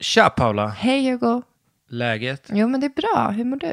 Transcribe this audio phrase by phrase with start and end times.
[0.00, 1.42] Tja Paula, Hej Hugo.
[1.88, 2.46] läget?
[2.52, 3.66] Jo men det är bra, hur mår du?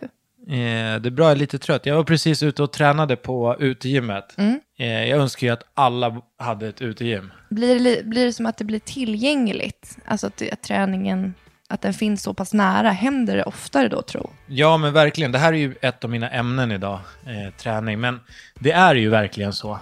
[0.54, 1.86] Eh, det är bra, jag är lite trött.
[1.86, 4.34] Jag var precis ute och tränade på utegymmet.
[4.38, 4.60] Mm.
[4.80, 7.32] Eh, jag önskar ju att alla hade ett utegym.
[7.50, 9.98] Blir det, li- blir det som att det blir tillgängligt?
[10.06, 11.34] Alltså att, att träningen,
[11.70, 12.90] att den finns så pass nära?
[12.90, 14.30] Händer det oftare då tro?
[14.48, 15.32] Ja, men verkligen.
[15.32, 18.00] Det här är ju ett av mina ämnen idag, eh, träning.
[18.00, 18.20] Men
[18.60, 19.80] det är ju verkligen så.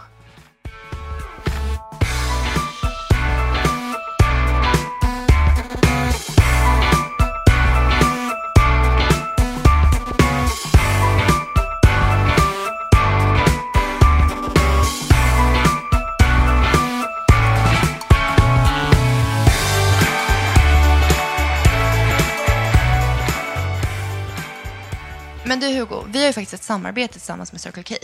[25.55, 27.95] Men du Hugo, vi har ju faktiskt ett samarbete tillsammans med Circle K.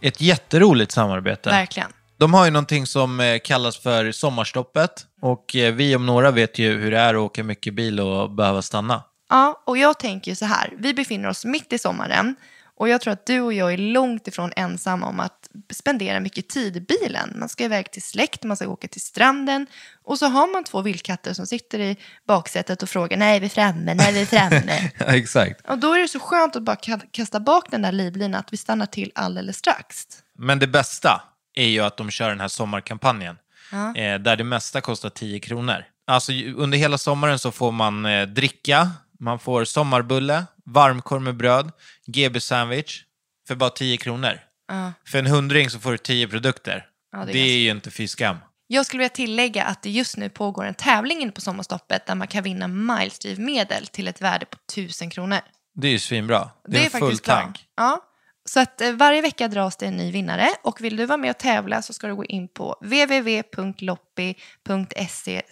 [0.00, 1.50] Ett jätteroligt samarbete.
[1.50, 1.92] Verkligen.
[2.16, 5.06] De har ju någonting som eh, kallas för sommarstoppet.
[5.22, 8.30] Och eh, vi om några vet ju hur det är att åka mycket bil och
[8.30, 9.02] behöva stanna.
[9.28, 10.72] Ja, och jag tänker ju så här.
[10.78, 12.36] Vi befinner oss mitt i sommaren
[12.76, 15.39] och jag tror att du och jag är långt ifrån ensamma om att
[15.72, 17.32] spendera mycket tid i bilen.
[17.36, 19.66] Man ska iväg till släkt, man ska åka till stranden
[20.04, 21.96] och så har man två vildkatter som sitter i
[22.26, 24.90] baksätet och frågar när är vi framme, när är vi framme?
[24.98, 25.68] Ja, exakt.
[25.70, 28.52] och då är det så skönt att bara ka- kasta bak den där livlinan att
[28.52, 30.06] vi stannar till alldeles strax.
[30.38, 31.22] Men det bästa
[31.54, 33.36] är ju att de kör den här sommarkampanjen.
[33.72, 33.94] Ja.
[33.96, 35.84] Eh, där det mesta kostar 10 kronor.
[36.06, 38.90] Alltså under hela sommaren så får man eh, dricka,
[39.20, 41.70] man får sommarbulle, varmkorv med bröd,
[42.06, 43.02] GB-sandwich
[43.48, 44.40] för bara 10 kronor.
[44.70, 44.92] Ja.
[45.06, 46.86] För en hundring så får du 10 produkter.
[47.12, 48.36] Ja, det är det är ju inte fy skam.
[48.66, 52.14] Jag skulle vilja tillägga att det just nu pågår en tävling inne på sommarstoppet där
[52.14, 55.38] man kan vinna milesdrivmedel till ett värde på 1000 kronor.
[55.74, 56.38] Det är ju svinbra.
[56.38, 57.34] Det, Det är, är full faktiskt bra.
[57.34, 57.66] tank.
[57.76, 58.04] Ja.
[58.44, 61.30] Så att eh, varje vecka dras det en ny vinnare och vill du vara med
[61.30, 65.42] och tävla så ska du gå in på www.loppi.se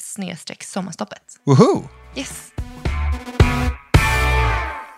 [0.60, 1.22] sommarstoppet.
[1.44, 1.88] Woho!
[2.16, 2.52] Yes.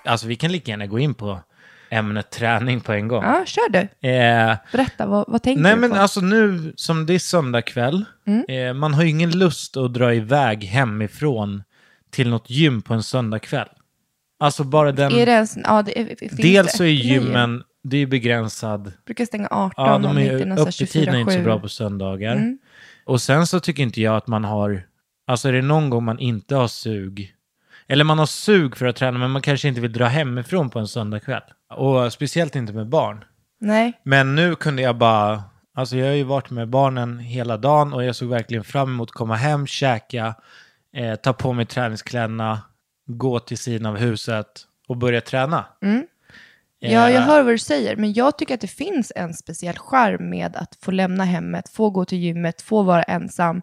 [0.05, 1.41] Alltså vi kan lika gärna gå in på
[1.91, 3.25] ämnet träning på en gång.
[3.25, 4.09] Ja, kör du.
[4.09, 5.95] Eh, Berätta, vad, vad tänker Nej du men på?
[5.95, 6.03] Mm.
[6.03, 8.05] alltså nu som det är söndag kväll,
[8.49, 11.63] eh, man har ju ingen lust att dra iväg hemifrån
[12.11, 13.69] till något gym på en söndag kväll.
[14.41, 15.13] Alltså bara den...
[15.13, 18.93] är det ens, ja, det, finns dels det så är gymmen, det är begränsad.
[19.07, 21.45] brukar stänga 18 Ja, de är, här öppettiderna är inte så 24/7.
[21.45, 22.37] bra på söndagar.
[22.37, 22.59] Mm.
[23.05, 24.83] Och sen så tycker inte jag att man har,
[25.27, 27.35] alltså är det någon gång man inte har sug,
[27.91, 30.79] eller man har sug för att träna men man kanske inte vill dra hemifrån på
[30.79, 31.43] en söndag kväll.
[31.75, 33.25] Och speciellt inte med barn.
[33.61, 35.43] Nej, Men nu kunde jag bara,
[35.75, 39.09] alltså jag har ju varit med barnen hela dagen och jag såg verkligen fram emot
[39.11, 40.35] att komma hem, käka,
[40.97, 42.63] eh, ta på mig träningskläderna,
[43.07, 44.47] gå till sidan av huset
[44.89, 45.65] och börja träna.
[45.83, 46.07] Mm.
[46.79, 49.79] Ja, Eh, jag hör vad du säger, men jag tycker att det finns en speciell
[49.79, 53.63] charm med att få lämna hemmet, få gå till gymmet, få vara ensam.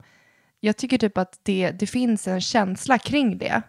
[0.59, 3.61] Jag tycker typ att det, det finns en känsla kring det.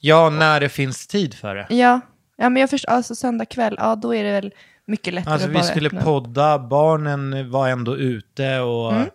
[0.00, 1.66] Ja, när det finns tid för det.
[1.70, 2.00] Ja,
[2.36, 4.54] ja men jag förstår, alltså söndag kväll, ja då är det väl
[4.84, 9.08] mycket lättare Alltså att vi bara skulle öppna podda, barnen var ändå ute och Mm.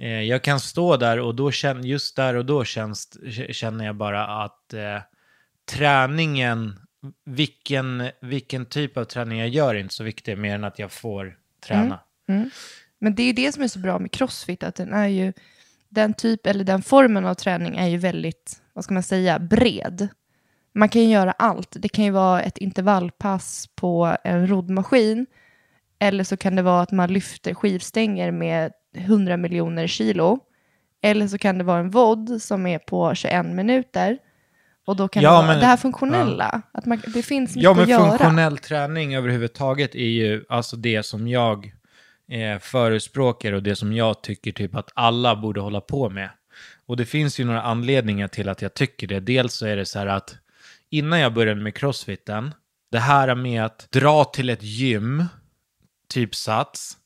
[0.00, 3.08] eh, jag kan stå där och då känner, just där och då känns,
[3.50, 4.98] känner jag bara att eh,
[5.70, 6.78] träningen,
[7.24, 10.92] vilken, vilken typ av träning jag gör är inte så viktigt mer än att jag
[10.92, 11.36] får
[11.66, 12.00] träna.
[12.98, 15.32] Men det är ju det som är så bra med crossfit, att den är ju,
[15.92, 20.08] den typ, eller den formen av träning är ju väldigt, vad ska man säga, bred.
[20.74, 21.76] Man kan ju göra allt.
[21.78, 25.26] Det kan ju vara ett intervallpass på en roddmaskin,
[25.98, 30.38] eller så kan det vara att man lyfter skivstänger med 100 miljoner kilo,
[31.02, 34.18] eller så kan det vara en VOD som är på 21 minuter,
[34.86, 37.62] och då kan Ja, det vara men- det här funktionella, att man, det finns mycket
[37.64, 38.08] Ja, men att göra.
[38.08, 41.72] funktionell träning överhuvudtaget är ju alltså det som jag
[42.32, 46.30] eh, förespråkar och det som jag tycker typ att alla borde hålla på med.
[46.86, 49.20] Och det finns ju några anledningar till att jag tycker det.
[49.20, 50.36] Dels så är det så här att
[50.90, 52.54] innan jag började med crossfiten,
[52.90, 55.24] det här med att dra till ett gym,
[56.08, 56.96] typ sats,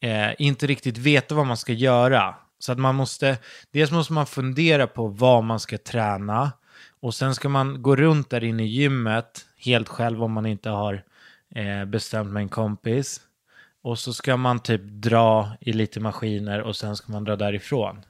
[0.00, 2.34] eh, inte riktigt veta vad man ska göra.
[2.58, 3.38] Så att man måste,
[3.70, 6.52] dels måste man fundera på vad man ska träna
[7.00, 10.70] och sen ska man gå runt där inne i gymmet helt själv om man inte
[10.70, 11.04] har
[11.54, 13.20] eh, bestämt med en kompis.
[13.86, 18.04] Och så ska man typ dra i lite maskiner och sen ska man dra därifrån.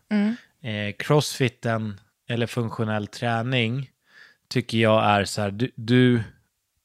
[0.62, 3.90] Eh, crossfiten eller funktionell träning
[4.48, 6.22] tycker jag är så här, du, du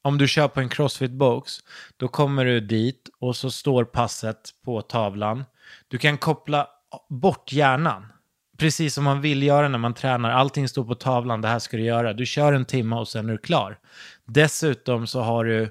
[0.02, 1.60] om du kör på en crossfit-box,
[1.96, 5.44] då kommer du dit och så står passet på tavlan.
[5.88, 6.66] Du kan koppla
[7.08, 8.12] bort hjärnan.
[8.58, 10.30] Precis som man vill göra när man tränar.
[10.30, 12.12] Allting står på tavlan, det här ska du göra.
[12.12, 13.78] Du kör en timme och sen är du klar.
[14.24, 15.70] Dessutom så har du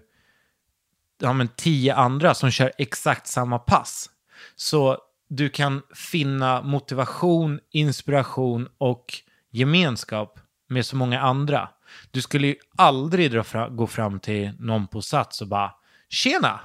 [1.21, 4.09] ja, men tio andra som kör exakt samma pass.
[4.55, 4.97] Så
[5.29, 9.05] du kan finna motivation, inspiration och
[9.51, 10.39] gemenskap
[10.69, 11.69] med så många andra.
[12.11, 15.71] Du skulle ju aldrig gå fram till någon på Sats och bara
[16.09, 16.59] “Tjena!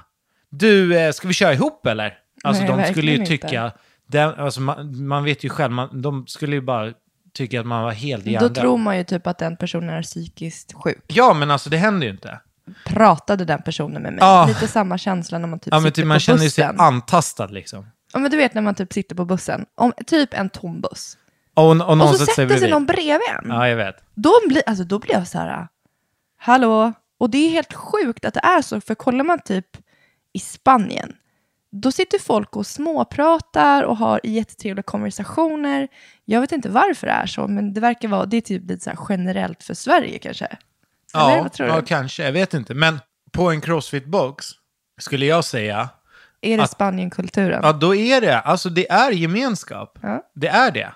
[0.49, 3.71] Du, eh, ska vi köra ihop eller?” Alltså Nej, de skulle ju tycka,
[4.07, 6.93] den, alltså, man, man vet ju själv, man, de skulle ju bara
[7.33, 8.55] tycka att man var helt Då hjärndöd.
[8.55, 11.03] tror man ju typ att den personen är psykiskt sjuk.
[11.07, 12.39] Ja, men alltså det händer ju inte.
[12.85, 14.19] Pratade den personen med mig?
[14.21, 14.45] Ja.
[14.47, 16.49] Lite samma känsla när man typ Ja, men sitter typ, man på känner bussen.
[16.51, 17.85] sig antastad liksom.
[18.13, 21.17] Ja, men du vet när man typ sitter på bussen, om, typ en tom buss.
[21.53, 23.49] Och, och Och så sätter sig någon bredvid en.
[23.49, 23.95] Ja, jag vet.
[24.15, 25.67] Då, blir, alltså, då blir jag så här,
[26.37, 26.93] hallå?
[27.19, 29.67] Och det är helt sjukt att det är så, för kollar man typ
[30.33, 31.13] i Spanien,
[31.71, 35.87] då sitter folk och småpratar och har jättetrevliga konversationer.
[36.25, 38.83] Jag vet inte varför det är så, men det verkar vara, det är typ lite
[38.83, 40.57] så generellt för Sverige kanske.
[41.19, 41.85] Eller Ja, vad tror ja, du?
[41.85, 42.23] kanske.
[42.23, 42.73] Jag vet inte.
[42.73, 42.99] Men
[43.31, 44.51] på en crossfit-box
[44.99, 45.89] skulle jag säga,
[46.41, 47.59] Är det att- Spanienkulturen?
[47.63, 49.99] ja då är det, alltså det är gemenskap.
[50.01, 50.23] Ja.
[50.35, 50.91] Det är det.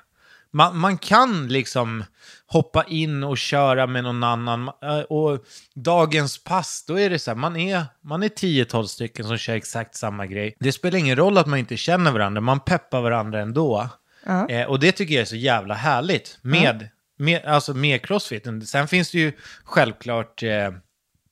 [0.53, 2.03] Man, man kan liksom
[2.47, 4.69] hoppa in och köra med någon annan.
[4.69, 5.39] Ma- eh, Och
[5.75, 9.53] dagens pass, då är det så här, man är, man är 10-12 stycken som kör
[9.53, 10.55] exakt samma grej.
[10.59, 13.89] Det spelar ingen roll att man inte känner varandra, man peppar varandra ändå.
[14.25, 14.49] Ja.
[14.49, 16.87] Eh, och det tycker jag är så jävla härligt med,
[17.21, 18.61] med, alltså med crossfiten.
[18.61, 19.31] Sen finns det ju
[19.63, 20.71] självklart, eh,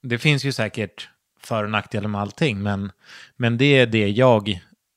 [0.01, 1.09] det finns ju säkert
[1.43, 2.91] för och nackdelar med allting, men,
[3.35, 4.49] men det är det jag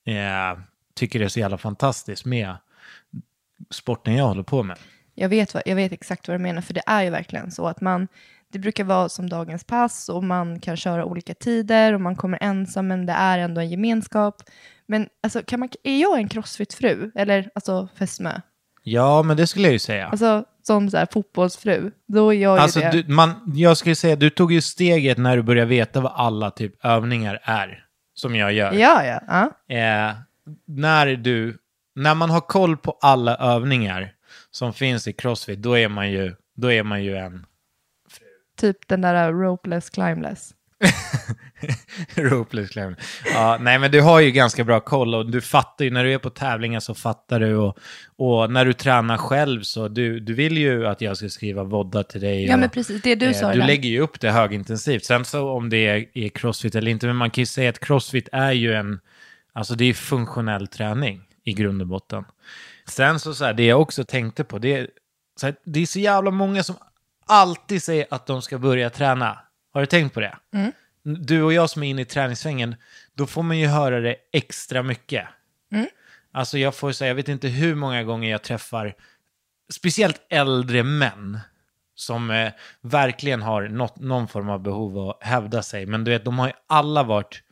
[0.06, 0.58] eh,
[0.94, 2.56] tycker är så jävla fantastiskt med
[3.70, 4.78] sporten jag håller på med.
[5.14, 7.66] Jag vet, vad, jag vet exakt vad du menar, för det är ju verkligen så
[7.66, 8.08] att man,
[8.52, 12.38] det brukar vara som dagens pass och man kan köra olika tider och man kommer
[12.42, 14.42] ensam, men det är ändå en gemenskap.
[14.86, 17.10] Men alltså, kan man, är jag en crossfit-fru?
[17.14, 18.40] Eller alltså fästmö?
[18.82, 20.08] Ja, men det skulle jag ju säga.
[20.08, 22.90] Alltså som så här fotbollsfru, då är jag ju Alltså, det.
[22.90, 26.50] du, man, jag skulle säga, du tog ju steget när du började veta vad alla
[26.50, 28.72] typ övningar är, som jag gör.
[28.72, 29.20] Ja, ja.
[29.66, 29.76] ja.
[29.76, 30.14] Eh,
[30.66, 31.58] när, du,
[31.94, 34.12] när man har koll på alla övningar
[34.50, 37.46] som finns i crossfit, då är man ju, då är man ju en
[38.56, 40.50] Typ den där ropeless, climbeless.
[42.14, 42.96] ropeless climber.
[43.34, 46.12] Ja, nej, men du har ju ganska bra koll och du fattar ju, när du
[46.14, 47.78] är på tävlingar så fattar du och,
[48.16, 52.02] och när du tränar själv så du, du vill ju att jag ska skriva vodda
[52.02, 52.44] till dig.
[52.46, 53.02] Ja, och, men precis.
[53.02, 53.66] Det du Eh, sa Du där.
[53.66, 55.04] lägger ju upp det högintensivt.
[55.04, 57.78] Sen så om det är, är crossfit eller inte, men man kan ju säga att
[57.80, 59.00] crossfit är ju en,
[59.52, 62.24] alltså det är funktionell träning i grund och botten.
[62.88, 64.88] Sen så, så här, det jag också tänkte på, det är,
[65.40, 66.74] så här, det är så jävla många som
[67.26, 69.38] alltid säger att de ska börja träna.
[69.72, 70.36] Har du tänkt på det?
[70.54, 70.72] Mm.
[71.04, 72.76] Du och jag som är inne i träningssvängen,
[73.14, 75.28] då får man ju höra det extra mycket.
[75.72, 75.86] Mm.
[76.32, 78.94] Alltså jag får säga, jag vet inte hur många gånger jag träffar
[79.72, 81.40] speciellt äldre män
[81.94, 85.86] som eh, verkligen har något, någon form av behov att hävda sig.
[85.86, 87.42] Men du vet, de har ju alla varit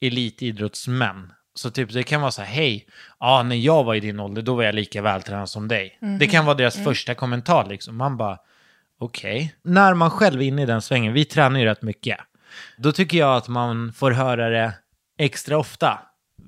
[0.00, 1.32] elitidrottsmän.
[1.54, 2.86] Så typ det kan vara så här, hej,
[3.20, 5.98] ja, när jag var i din ålder då var jag lika vältränad som dig.
[6.18, 7.96] Det kan vara deras första kommentar liksom.
[7.96, 8.38] Man bara,
[8.98, 9.54] okej.
[9.62, 12.18] När man själv är inne i den svängen, vi tränar ju rätt mycket.
[12.76, 14.72] Då tycker jag att man får höra det
[15.18, 15.98] extra ofta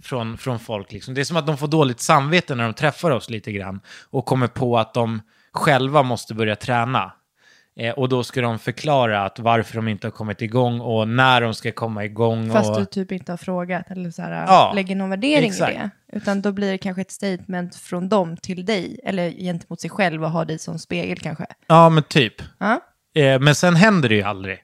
[0.02, 0.92] från, från folk.
[0.92, 1.14] Liksom.
[1.14, 4.26] Det är som att de får dåligt samvete när de träffar oss lite grann och
[4.26, 7.12] kommer på att de själva måste börja träna.
[7.76, 11.40] Eh, och då ska de förklara att varför de inte har kommit igång och när
[11.40, 12.52] de ska komma igång.
[12.52, 12.78] Fast och...
[12.78, 15.72] du typ inte har frågat eller så här, Ja, lägger någon värdering exakt.
[15.72, 15.90] i det.
[16.12, 20.24] Utan då blir det kanske ett statement från dem till dig, eller gentemot sig själv
[20.24, 21.46] och ha dig som spegel kanske.
[21.66, 22.42] Ja, men typ.
[22.58, 22.80] Ja,
[23.14, 24.58] Eh, men sen händer det ju aldrig.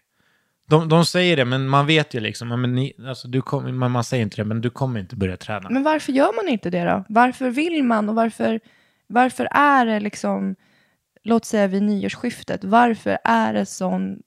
[0.69, 3.91] De, de säger det, men man vet ju liksom, men ni, alltså, du kommer- men
[3.91, 5.71] man säger inte det, men du kommer inte börja träna.
[5.71, 7.05] men varför gör man inte det då?
[7.09, 8.61] Varför vill man och varför,
[9.07, 10.57] varför är det liksom,
[11.25, 14.19] låt säga vid nyårsskiftet, varför är det sån,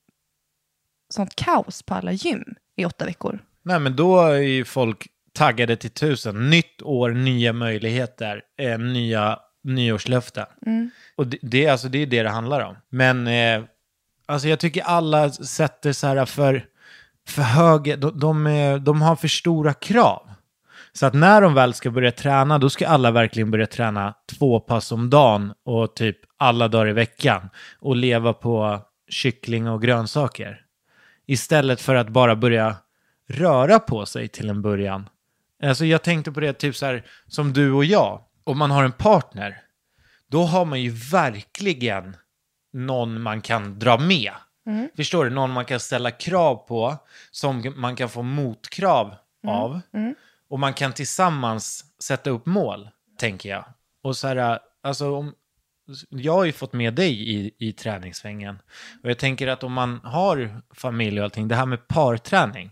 [1.14, 2.44] sånt kaos på alla gym
[2.76, 3.40] i åtta veckor?
[3.64, 6.50] Nej, men då är ju folk taggade till tusen.
[6.50, 10.46] Nytt år, nya möjligheter, eh, nya nyårslöften.
[11.16, 12.76] Och det, det, alltså, det är det det handlar om.
[12.90, 13.64] Men eh,
[14.30, 16.66] alltså jag tycker alla sätter så här för,
[17.28, 20.30] för höga, de, de, är- de har för stora krav.
[20.94, 24.60] Så att när de väl ska börja träna, då ska alla verkligen börja träna två
[24.60, 27.50] pass om dagen och typ alla dagar i veckan.
[27.80, 30.62] Och leva på kyckling och grönsaker.
[31.28, 32.76] Istället för att bara börja
[33.30, 35.10] röra på sig till en början.
[35.64, 38.22] Alltså jag tänkte på det typ så här som du och jag.
[38.44, 39.62] Om man har en partner,
[40.32, 42.16] då har man ju verkligen
[42.74, 44.32] någon man kan dra med.
[44.96, 45.30] Förstår du?
[45.30, 46.98] Någon man kan ställa krav på,
[47.32, 49.16] som man kan få motkrav
[49.48, 49.82] av.
[50.50, 53.66] Och man kan tillsammans sätta upp mål, tänker jag.
[54.04, 55.34] Och så här, alltså om,
[56.10, 58.60] jag har ju fått med dig i, i träningssvängen.
[59.04, 62.72] Och jag tänker att om man har familj och allting, det här med parträning.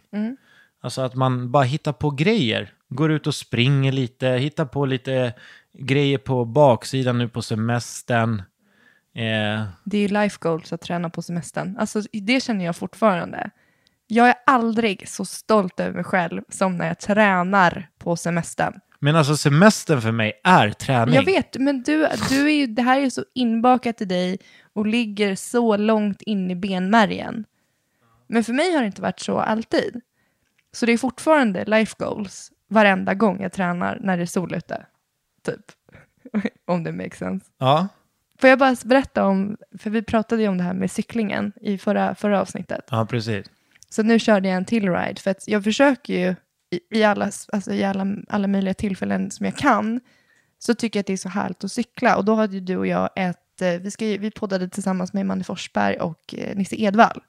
[0.82, 2.74] Alltså att man bara hittar på grejer.
[2.89, 5.34] Går ut och springer lite, hittar på lite
[5.74, 8.42] grejer på baksidan nu på semestern.
[9.18, 11.78] Eh, Det är ju life goals att träna på semestern.
[11.80, 13.50] Alltså, det känner jag fortfarande.
[14.08, 18.80] Jag är aldrig så stolt över mig själv som när jag tränar på semestern.
[19.00, 21.16] men alltså semestern för mig är träning.
[21.16, 24.38] Jag vet, men du, du är ju, det här är ju så inbakat i dig
[24.74, 27.46] och ligger så långt in i benmärgen.
[28.28, 30.02] Men för mig har det inte varit så alltid.
[30.72, 34.86] Så det är fortfarande life goals varenda gång jag tränar när det är sol ute.
[35.46, 35.62] Typ.
[36.68, 37.46] om det makes sense.
[37.58, 37.88] Ja,
[38.41, 41.77] Får jag bara berätta om, för vi pratade ju om det här med cyklingen i
[41.77, 42.82] förra, förra avsnittet.
[42.91, 43.46] ja precis.
[43.89, 46.36] Så nu körde jag en till ride, för att jag försöker ju
[46.70, 50.00] i, i, alla, alltså i alla, alla möjliga tillfällen som jag kan,
[50.60, 52.15] så tycker jag att det är så härligt att cykla.
[52.17, 55.13] Och då hade ju du och jag ett, eh, vi, ska, ju- vi poddade tillsammans
[55.13, 57.22] med Manne Forsberg och eh, Nisse Edvall.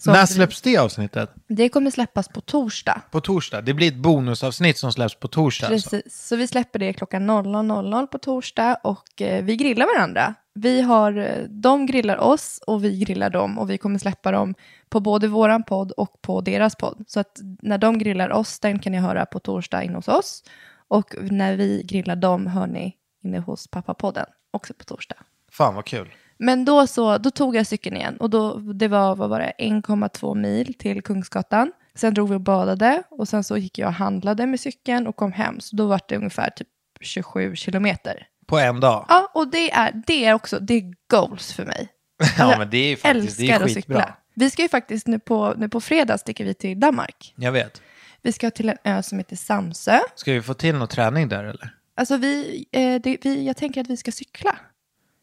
[0.00, 1.30] Så När släpps det avsnittet?
[1.48, 3.02] Det kommer släppas på torsdag.
[3.10, 3.60] På torsdag.
[3.60, 5.66] Det blir ett bonusavsnitt som släpps på torsdag.
[5.68, 5.90] Alltså.
[5.90, 10.34] Precis, så vi släpper det klockan 00.00 på torsdag och eh, vi grillar varandra.
[10.60, 14.54] Vi har, eh, de grillar oss och vi grillar dem och vi kommer släppa dem
[14.88, 17.04] på både våran podd och på deras podd.
[17.06, 20.44] Så att när de grillar oss, den kan ni höra på torsdag inne hos oss.
[20.88, 25.16] Och när vi grillar dem hör ni inne hos pappapodden, också på torsdag.
[25.52, 26.08] Fan vad kul.
[26.38, 29.52] Men då, så, då tog jag cykeln igen och då, det var, vad var det,
[29.58, 31.72] 1,2 mil till Kungsgatan.
[31.94, 35.16] Sen drog vi och badade och sen så gick jag och handlade med cykeln och
[35.16, 35.60] kom hem.
[35.60, 36.68] Så då var det ungefär typ
[37.00, 38.26] 27 kilometer.
[38.48, 39.06] På en dag.
[39.08, 41.88] Ja, och det är, det är också, det är goals för mig.
[42.38, 44.00] Ja, jag men det är ju faktiskt det Älskar är att skitbra.
[44.00, 44.14] cykla.
[44.34, 47.34] Vi ska ju faktiskt nu på, nu på fredag sticker vi till Danmark.
[47.36, 47.82] Jag vet.
[48.22, 49.98] Vi ska till en ö som heter Samsö.
[50.14, 51.74] Ska vi få till någon träning där eller?
[51.96, 54.56] Alltså vi, eh, det, vi, jag tänker att vi ska cykla.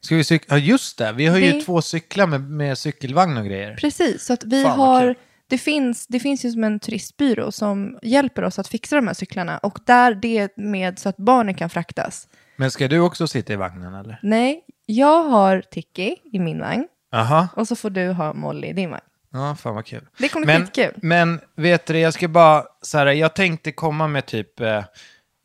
[0.02, 0.56] Ska vi cykla?
[0.56, 3.76] Ja just det, vi har ju Det- två cyklar med, med cykelvagn och grejer.
[3.76, 5.02] Precis, så att vi Fan, har...
[5.02, 5.16] kul.
[5.48, 9.14] Det finns, det finns ju som en turistbyrå som hjälper oss att fixa de här
[9.14, 9.58] cyklarna.
[9.58, 12.28] Och där det är med så att barnen kan fraktas.
[12.56, 14.20] Men ska du också sitta i vagnen eller?
[14.24, 16.88] Nej, jag har Tiki i min vagn.
[17.14, 17.48] Aha.
[17.56, 19.04] Och så får du ha Molly i din vagn.
[19.34, 20.08] Ja, fan vad kul.
[20.18, 20.94] Det kommer Men, skitkul.
[21.02, 24.78] men vet du, jag ska bara, så här, jag tänkte komma med typ eh,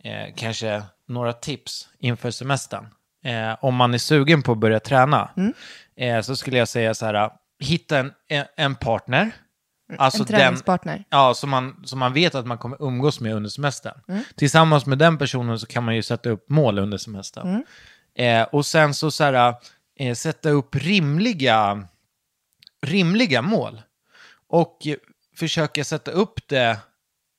[0.05, 2.87] eh, kanske några tips inför semestern.
[3.25, 5.53] Eh, om man är sugen på att börja träna, Mm.
[5.97, 8.13] eh, så skulle jag säga så här, hitta en,
[8.57, 9.31] en partner.
[9.99, 11.05] Alltså en träningspartner.
[11.11, 14.01] Ja, som man, som man vet att man kommer umgås med under semestern.
[14.09, 14.23] Mm.
[14.37, 17.49] Tillsammans med den personen så kan man ju sätta upp mål under semestern.
[17.49, 17.63] Mm.
[18.43, 19.55] Eh, och sen så, så här,
[19.99, 21.87] eh, sätta upp rimliga,
[22.83, 23.83] rimliga mål.
[24.49, 24.97] Och eh,
[25.37, 26.79] försöka sätta upp det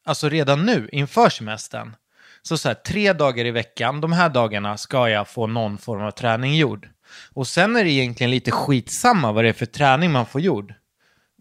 [0.05, 1.95] alltså redan nu inför semestern.
[2.41, 6.01] Så så här, tre dagar i veckan, de här dagarna ska jag få någon form
[6.01, 6.89] av träning gjord.
[7.33, 10.73] Och sen är det egentligen lite skitsamma vad det är för träning man får gjord.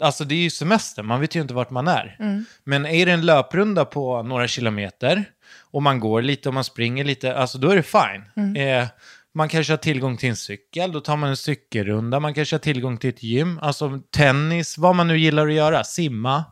[0.00, 2.16] Alltså det är ju semester, man vet ju inte vart man är.
[2.64, 5.25] Men är det en löprunda på några kilometer
[5.61, 8.57] och man går lite och man springer lite, alltså då är det fine.
[8.57, 8.87] Eh,
[9.35, 12.21] man kanske har tillgång till en cykel, då tar man en cykelrunda.
[12.21, 15.85] Man kanske har tillgång till ett gym, alltså tennis, vad man nu gillar att göra,
[15.85, 16.45] simma.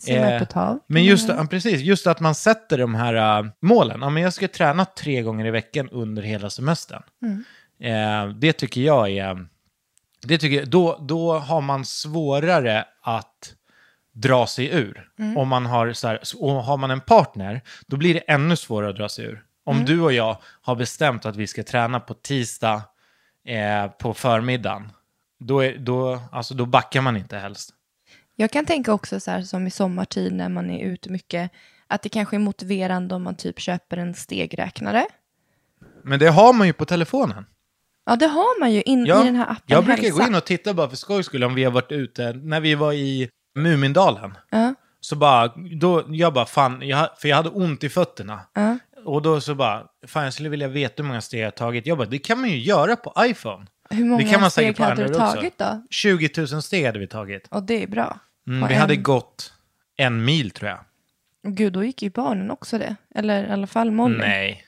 [0.00, 0.78] Simma Eh, ett hav.
[0.86, 3.98] Men just, ja, precis, just att man sätter de här äh, målen.
[4.00, 7.02] Ja, men jag ska träna tre gånger i veckan under hela semestern.
[7.82, 9.46] Eh, det tycker jag är...
[10.26, 13.54] Det tycker jag, då, då har man svårare att
[14.12, 15.08] dra sig ur.
[15.36, 18.90] Om man har, så här, och har man en partner, då blir det ännu svårare
[18.90, 19.42] att dra sig ur.
[19.64, 22.82] Om du och jag har bestämt att vi ska träna på tisdag
[23.44, 24.92] eh, på förmiddagen,
[25.38, 27.70] då, är, då, alltså, då backar man inte helst.
[28.36, 31.50] Jag kan tänka också så här som i sommartid när man är ute mycket,
[31.86, 35.06] att det kanske är motiverande om man typ köper en stegräknare.
[36.04, 37.46] Men det har man ju på telefonen.
[38.06, 40.18] Ja, det har man ju in, Ja, i den här appen jag brukar Hälsa.
[40.22, 42.32] gå in och titta bara för skojs skull om vi har varit ute.
[42.32, 47.36] När vi var i Mumindalen, Ja, så bara, då, jag bara fan, jag, för jag
[47.36, 48.40] hade ont i fötterna.
[48.54, 48.78] ja.
[49.04, 51.86] och då så bara, fan jag skulle vilja veta hur många steg jag har tagit.
[51.86, 53.66] Jag bara, det kan man ju göra på iPhone.
[53.90, 55.36] Hur många det kan man steg hade du Android också.
[55.36, 55.82] tagit då?
[55.90, 57.46] 20 000 steg hade vi tagit.
[57.50, 58.18] Och det är bra.
[58.48, 59.52] Mm, vi hade en- gått
[59.96, 60.78] en mil tror jag.
[61.48, 62.96] Gud, då gick ju barnen också det.
[63.14, 64.18] Eller i alla fall Molly.
[64.18, 64.65] Nej.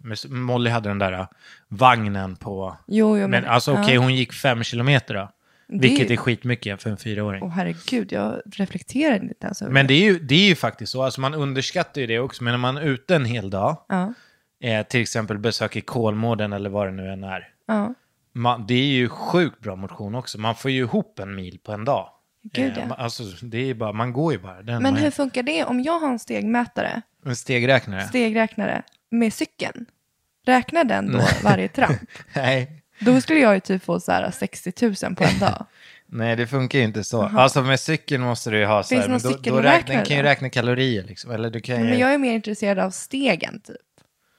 [0.00, 1.26] Men Molly hade den där uh,
[1.68, 2.76] vagnen på...
[2.86, 4.00] Jo, jo, Men, alltså okej, ja.
[4.00, 5.30] hon gick fem kilometer då.
[5.68, 7.42] Vilket är skitmycket för en fyraåring.
[7.42, 9.94] Åh herregud, jag reflekterar inte ens över Men det.
[9.94, 12.52] det är, ju, det är ju faktiskt så, alltså man underskattar ju det också, men
[12.52, 14.14] när man är ute en hel dag, Ja,
[14.62, 17.94] eh, till exempel besöker Kolmården eller vad det nu än är, ja.
[18.32, 20.40] man, det är ju sjukt bra motion också.
[20.40, 22.08] Man får ju ihop en mil på en dag.
[22.52, 22.86] Gud, ja.
[22.86, 24.80] man- alltså, det är bara, man går ju bara.
[24.80, 28.00] Men hur funkar det om jag har en stegmätare, En stegräknare?
[28.08, 29.86] stegräknare, med cykeln?
[30.46, 31.98] Räknar den då varje tramp?
[32.34, 32.82] Nej.
[33.00, 34.72] Då skulle jag ju typ få så här 60
[35.06, 35.66] 000 på en dag.
[36.06, 37.22] Nej, det funkar ju inte så.
[37.22, 39.94] Alltså med cykeln måste du ju ha så Finns här, men någon då, då räkna,
[39.94, 41.30] den kan ju räkna kalorier liksom.
[41.30, 41.84] Eller du kan ju...
[41.84, 43.76] Men jag är mer intresserad av stegen typ.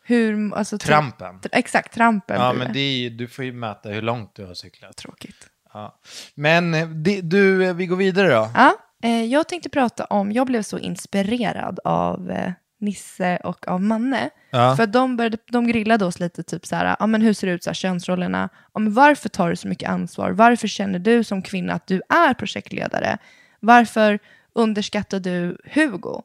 [0.05, 1.39] Hur, alltså, typ- Trampen.
[1.39, 2.41] tr- Exakt, trampen.
[2.41, 4.97] Ja, men det är ju, du får ju mäta hur långt du har cyklat.
[4.97, 5.47] Tråkigt.
[5.73, 5.99] Ja.
[6.35, 8.49] Men eh, det, du, eh, vi går vidare då.
[8.55, 12.51] Ja, eh, jag tänkte prata om, jag blev så inspirerad av eh,
[12.83, 14.29] Nisse och av Manne.
[14.49, 14.75] Ja.
[14.75, 17.53] För de, började, de grillade oss lite, typ så här, ja men hur ser det
[17.53, 18.49] ut, så här, könsrollerna?
[18.73, 20.31] Ja, men varför tar du så mycket ansvar?
[20.31, 23.17] Varför känner du som kvinna att du är projektledare?
[23.59, 24.19] Varför
[24.53, 26.21] underskattar du Hugo?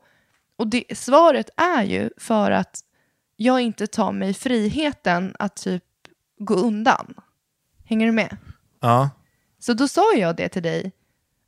[0.56, 2.80] Och det, svaret är ju för att
[3.36, 5.84] jag inte tar mig friheten att typ
[6.38, 7.14] gå undan.
[7.84, 8.36] Hänger du med?
[8.80, 9.10] Ja.
[9.58, 10.92] Så då sa jag det till dig,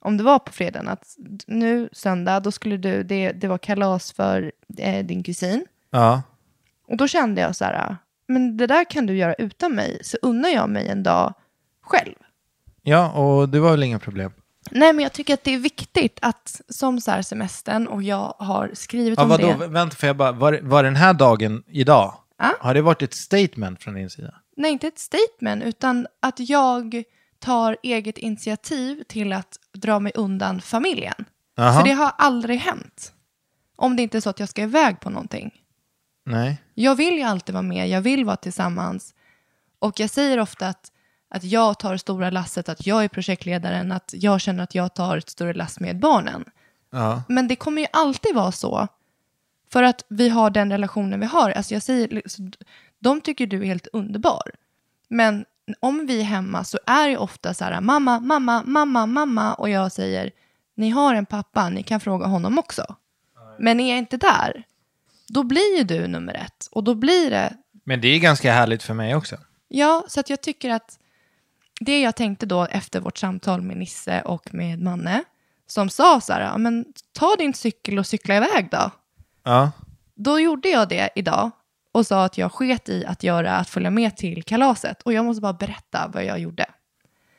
[0.01, 1.17] om det var på fredagen, att
[1.47, 5.67] nu söndag, då skulle du, det, det var kalas för eh, din kusin.
[5.91, 6.23] Ja.
[6.89, 7.97] Och då kände jag så här,
[8.29, 11.35] men det där kan du göra utan mig, så unnar jag mig en dag
[11.83, 12.15] själv.
[12.83, 14.33] Ja, och det var väl inga problem.
[14.71, 18.35] Nej, men jag tycker att det är viktigt att, som så här semestern, och jag
[18.39, 19.55] har skrivit Ja, om vadå?
[19.59, 19.67] det.
[19.67, 22.15] Vänta, för jag bara, var, var den här dagen idag?
[22.39, 22.55] Ja.
[22.61, 24.35] Har det varit ett statement från din sida?
[24.57, 27.03] Nej, inte ett statement, utan att jag
[27.41, 31.25] tar eget initiativ till att dra mig undan familjen.
[31.55, 31.73] Jaha.
[31.73, 33.13] För det har aldrig hänt.
[33.77, 35.53] Om det inte är så att jag ska iväg på någonting.
[36.27, 36.63] Nej.
[36.75, 39.15] Jag vill ju alltid vara med, jag vill vara tillsammans.
[39.79, 40.93] Och jag säger ofta att,
[41.31, 45.17] att jag tar stora lasset, att jag är projektledaren, att jag känner att jag tar
[45.17, 46.45] ett större lass med barnen.
[46.91, 47.23] Ja.
[47.29, 48.89] Men det kommer ju alltid vara så.
[49.73, 51.51] För att vi har den relationen vi har.
[51.51, 52.53] Alltså jag säger, liksom,
[52.99, 54.51] de tycker du är helt underbar.
[55.09, 55.45] Men
[55.81, 59.55] om vi är hemma så är det ofta så här, mamma, mamma, mamma, mamma.
[59.55, 60.31] Och jag säger,
[60.77, 62.97] ni har en pappa, ni kan fråga honom också.
[63.59, 64.63] Men är jag inte där,
[65.29, 66.69] då blir ju du nummer ett.
[66.73, 69.37] Och då blir det, Men det är ganska härligt för mig också.
[69.69, 70.99] ja, så att jag tycker att
[71.81, 75.25] det jag tänkte då efter vårt samtal med Nisse och med Manne,
[75.67, 78.91] som sa så här, men ta din cykel och cykla iväg då.
[79.45, 79.73] Ja.
[80.15, 81.51] Då gjorde jag det idag
[81.93, 85.03] och sa att jag sket i att göra, att följa med till kalaset.
[85.03, 86.67] Och jag måste bara berätta vad jag gjorde.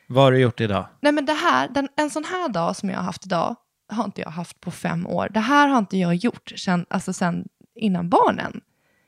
[0.06, 0.86] Vad har du gjort idag?
[1.00, 3.56] Nej men det här, den, en sån här dag som jag har haft idag,
[3.92, 5.28] har inte jag haft på fem år.
[5.34, 8.60] Det här har inte jag gjort sen, alltså sen innan barnen.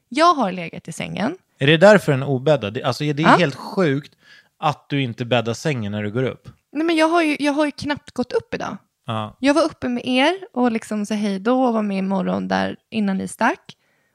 [0.08, 1.36] Jag har legat i sängen.
[1.58, 2.74] Är det därför den är obäddad?
[2.74, 3.36] Det- Alltså det är Ja.
[3.36, 4.12] helt sjukt
[4.58, 6.48] att du inte bäddar sängen när du går upp.
[6.72, 8.76] Nej men jag har ju, jag har ju knappt gått upp idag.
[9.06, 9.36] Ja.
[9.40, 12.76] Jag var uppe med er och liksom sa hej då och var med imorgon där
[12.90, 13.73] innan ni stack.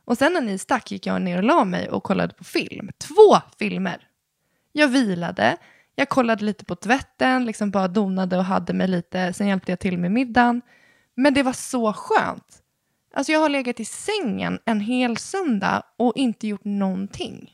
[0.09, 2.89] Och sen när ni stack gick jag ner och la mig och kollade på film.
[2.97, 4.07] Två filmer.
[4.71, 5.57] Jag vilade,
[5.95, 9.33] jag kollade lite på tvätten, liksom bara donade och hade mig lite.
[9.33, 10.61] Sen hjälpte jag till med middagen.
[11.15, 12.61] Men det var så skönt.
[13.13, 17.53] Alltså jag har legat i sängen en hel söndag och inte gjort någonting.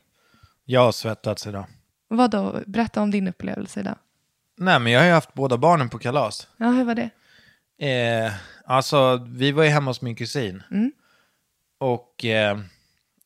[0.65, 1.65] Jag har svettats idag.
[2.08, 2.60] Vadå?
[2.65, 3.96] Berätta om din upplevelse idag.
[4.58, 6.48] Nej, men jag har ju haft båda barnen på kalas.
[6.58, 7.10] Ja, hur var det?
[8.26, 8.34] Eh,
[8.65, 10.63] alltså, vi var ju hemma hos min kusin.
[10.72, 10.91] Mm.
[11.78, 12.60] Och eh,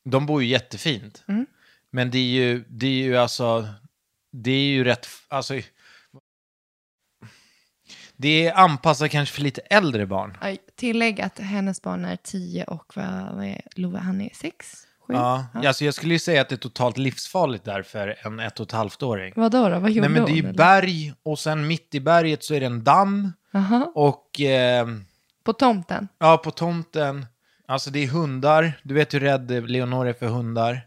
[0.04, 1.24] de bor ju jättefint.
[1.28, 1.46] Mm.
[1.92, 3.68] Men det är ju, det är ju alltså,
[4.32, 5.54] det är ju rätt, alltså,
[8.16, 10.38] det är anpassat kanske för lite äldre barn.
[10.76, 14.00] Tillägg att hennes barn är tio och vad, är Love?
[14.00, 14.88] Han är sex?
[15.08, 15.14] Sju?
[15.14, 18.60] Ja, alltså jag skulle ju säga att det är totalt livsfarligt där för en ett
[18.60, 19.34] och ett halvt åring.
[19.36, 19.80] Vadå då?
[19.80, 22.60] Vad gjorde Nej men det är ju berg och sen mitt i berget så är
[22.60, 23.92] det en damm Jaha.
[23.96, 24.88] och eh,
[25.44, 26.08] På tomten?
[26.18, 27.26] ja, på tomten,
[27.70, 30.82] alltså det är hundar, du vet hur rädd Leonor är för hundar.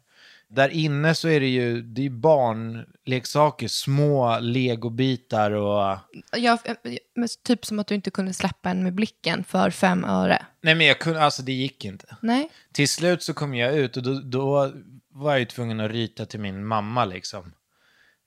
[0.48, 5.98] Där inne så är det ju, det är barnleksaker, små legobitar och...
[6.36, 6.74] Jag, eh,
[7.14, 10.46] men typ som att du inte kunde släppa en med blicken för fem öre.
[10.60, 12.16] Nej men jag kunde, alltså det gick inte.
[12.20, 12.50] Nej?
[12.72, 14.72] Till slut så kom jag ut och då, då
[15.08, 17.52] var jag ju tvungen att ryta till min mamma liksom.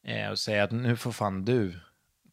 [0.08, 1.80] Eh, och säga att nu får fan du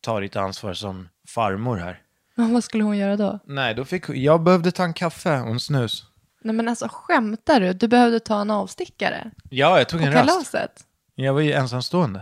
[0.00, 2.00] ta ditt ansvar som farmor här.
[2.36, 3.38] Och vad skulle hon göra då?
[3.44, 6.06] Nej, då fick jag behövde ta en kaffe och en snus.
[6.44, 7.72] Nej men alltså skämtar du?
[7.72, 10.28] Du behövde ta en avstickare Ja, jag tog en rast.
[10.28, 12.20] kalaset Jag var ju ensamstående.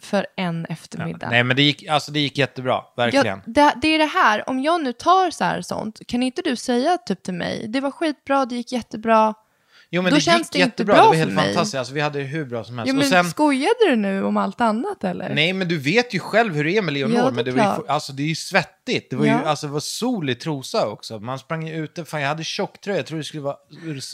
[0.00, 0.72] för en Ja.
[0.74, 1.30] eftermiddag.
[1.30, 3.26] Nej, men det gick, alltså, det gick jättebra, verkligen.
[3.46, 6.42] Ja, det, det är det här, om jag nu tar så här sånt, kan inte
[6.42, 9.34] du säga typ till mig, det var skitbra, det gick jättebra.
[9.92, 10.94] Jo, men Då det känns gick det inte jättebra.
[10.94, 11.44] bra Det var för helt mig.
[11.44, 11.74] fantastiskt.
[11.78, 12.88] Alltså, vi hade det hur bra som helst.
[12.88, 15.34] Ja, men och sen, skojade du nu om allt annat eller?
[15.34, 17.16] nej, men du vet ju själv hur det är med Leonor.
[17.16, 19.10] Ja, det men det, var ju, alltså, det är ju svettigt.
[19.10, 19.40] Det var, Ja.
[19.40, 21.18] ju, alltså, det var sol i trosa också.
[21.18, 22.04] Man sprang ju ute.
[22.04, 22.98] Fan, jag hade tjocktröja.
[22.98, 23.56] Jag trodde det skulle vara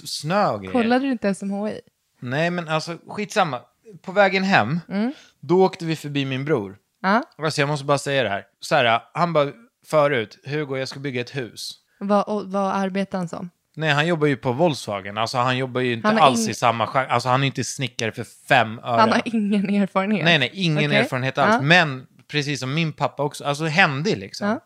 [0.07, 0.73] snö och grejer.
[0.73, 1.81] Kollade du inte SMHI?
[2.21, 3.61] Nej, men alltså skitsamma.
[4.03, 5.13] På vägen hem, Mm.
[5.41, 6.77] då åkte vi förbi min bror.
[7.03, 7.23] Ja.
[7.39, 8.45] Alltså, jag måste bara säga det här.
[8.61, 9.53] Så här, han bara
[9.87, 11.73] förut, Hugo, jag ska bygga ett hus.
[12.01, 13.51] Vad, och, vad arbetar han som?
[13.79, 15.19] Nej, han jobbar ju på Volkswagen.
[15.19, 17.07] Alltså han jobbar ju inte alls ing- i samma genre.
[17.07, 19.01] Alltså han är inte snickare för fem öre.
[19.01, 20.25] Han har ingen erfarenhet.
[20.25, 20.99] Nej, nej, ingen Okej.
[20.99, 21.55] erfarenhet alls.
[21.55, 21.61] Ja.
[21.61, 24.49] Men precis som min pappa också, alltså händig liksom.
[24.49, 24.61] Ja.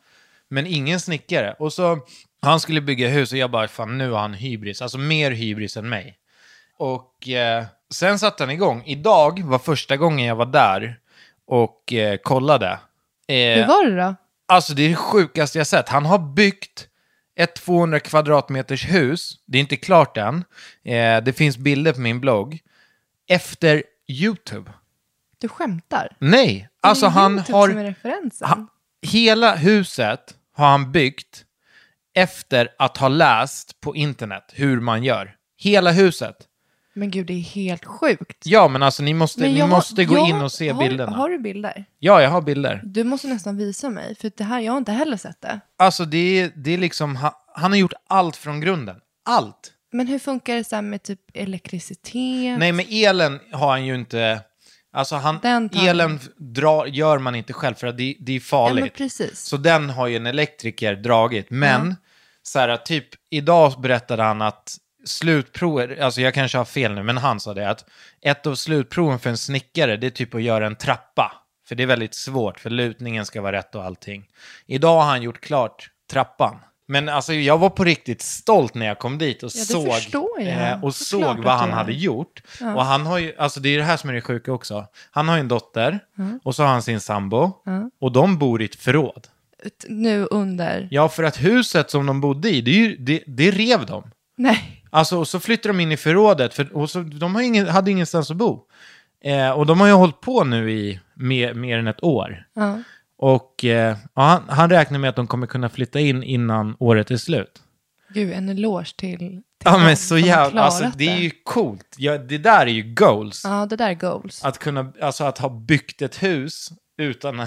[0.49, 1.57] Men ingen snickare.
[1.59, 1.99] Och så,
[2.43, 4.83] han skulle bygga hus och jag bara, fan nu har han hybris.
[4.83, 6.17] Alltså mer hybris än mig.
[6.79, 8.83] Och eh, sen satte han igång.
[8.87, 10.97] Idag var första gången jag var där
[11.47, 12.67] och eh, kollade.
[13.29, 14.15] Eh, Hur var det då?
[14.49, 15.89] Alltså det är det sjukaste jag sett.
[15.89, 16.87] Han har byggt
[17.39, 19.33] ett 200 kvadratmeters hus.
[19.47, 20.45] Det är inte klart än.
[20.85, 22.59] Eh, det finns bilder på min blogg.
[23.29, 24.73] Efter YouTube.
[25.39, 26.17] Du skämtar?
[26.19, 27.69] Nej, alltså Det är han YouTube har...
[27.69, 28.49] som är referensen.
[28.49, 28.69] Han,
[29.03, 31.45] hela huset har han byggt
[32.15, 35.37] efter att ha läst på internet hur man gör.
[35.57, 36.37] Hela huset.
[36.95, 38.43] Men gud, det är helt sjukt.
[38.47, 40.69] Ja, men alltså ni måste, Men ni jag har- måste gå jag- in och se
[40.71, 41.17] har, bilderna.
[41.17, 41.85] Har du bilder?
[41.99, 42.81] Ja, jag har bilder.
[42.85, 45.61] Du måste nästan visa mig, för det här, jag har inte heller sett det.
[45.79, 48.97] Alltså det är, det är liksom, han, han har gjort allt från grunden.
[49.25, 49.73] Allt.
[49.93, 52.59] Men hur funkar det så här med typ elektricitet?
[52.59, 54.41] Nej, men elen har han ju inte...
[54.93, 58.37] Alltså han, Den tar- elen drar, gör man inte själv för att det, det är
[58.37, 58.81] ja, farligt.
[58.85, 59.41] men precis.
[59.41, 61.47] Så den har ju en elektriker dragit.
[61.51, 61.97] Men,
[62.43, 67.17] så här, typ idag berättade han att slutprovet, alltså jag kanske har fel nu, men
[67.19, 67.85] han sa det att
[68.21, 71.33] ett av slutproven för en snickare, det är typ att göra en trappa.
[71.69, 74.25] För det är väldigt svårt, för lutningen ska vara rätt och allting.
[74.67, 76.57] Idag har han gjort klart trappan.
[76.89, 80.85] Men alltså jag var på riktigt stolt när jag kom dit och Ja, såg, eh,
[80.85, 82.43] och såg vad han hade gjort.
[82.61, 84.87] Och han har ju, alltså det är det här som är det sjuka också.
[85.11, 85.99] Han har ju en dotter
[86.43, 87.53] och så har han sin sambo
[88.01, 89.27] och de bor i ett förråd.
[89.89, 90.89] Nu under...
[90.91, 94.11] Ja, för att huset som de bodde i, det, det, det rev de.
[94.37, 94.80] Nej.
[94.91, 97.91] Alltså, och så flyttade de in i förrådet, för, och så, de har ingen, hade
[97.91, 98.67] ingenstans att bo.
[99.25, 102.47] Eh, och de har ju hållit på nu i mer, mer än ett år.
[102.55, 102.79] Ja.
[103.17, 107.11] Och eh, ja, han, han räknar med att de kommer kunna flytta in innan året
[107.11, 107.63] är slut.
[108.15, 111.97] Gud, en eloge till, Ja, men så jävla, alltså det är ju coolt.
[111.99, 113.45] Ja, det där är ju goals.
[113.45, 114.45] Ja, det där är goals.
[114.45, 117.47] Att kunna, alltså att ha byggt ett hus utan...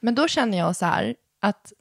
[0.00, 1.72] Men då känner jag så här att,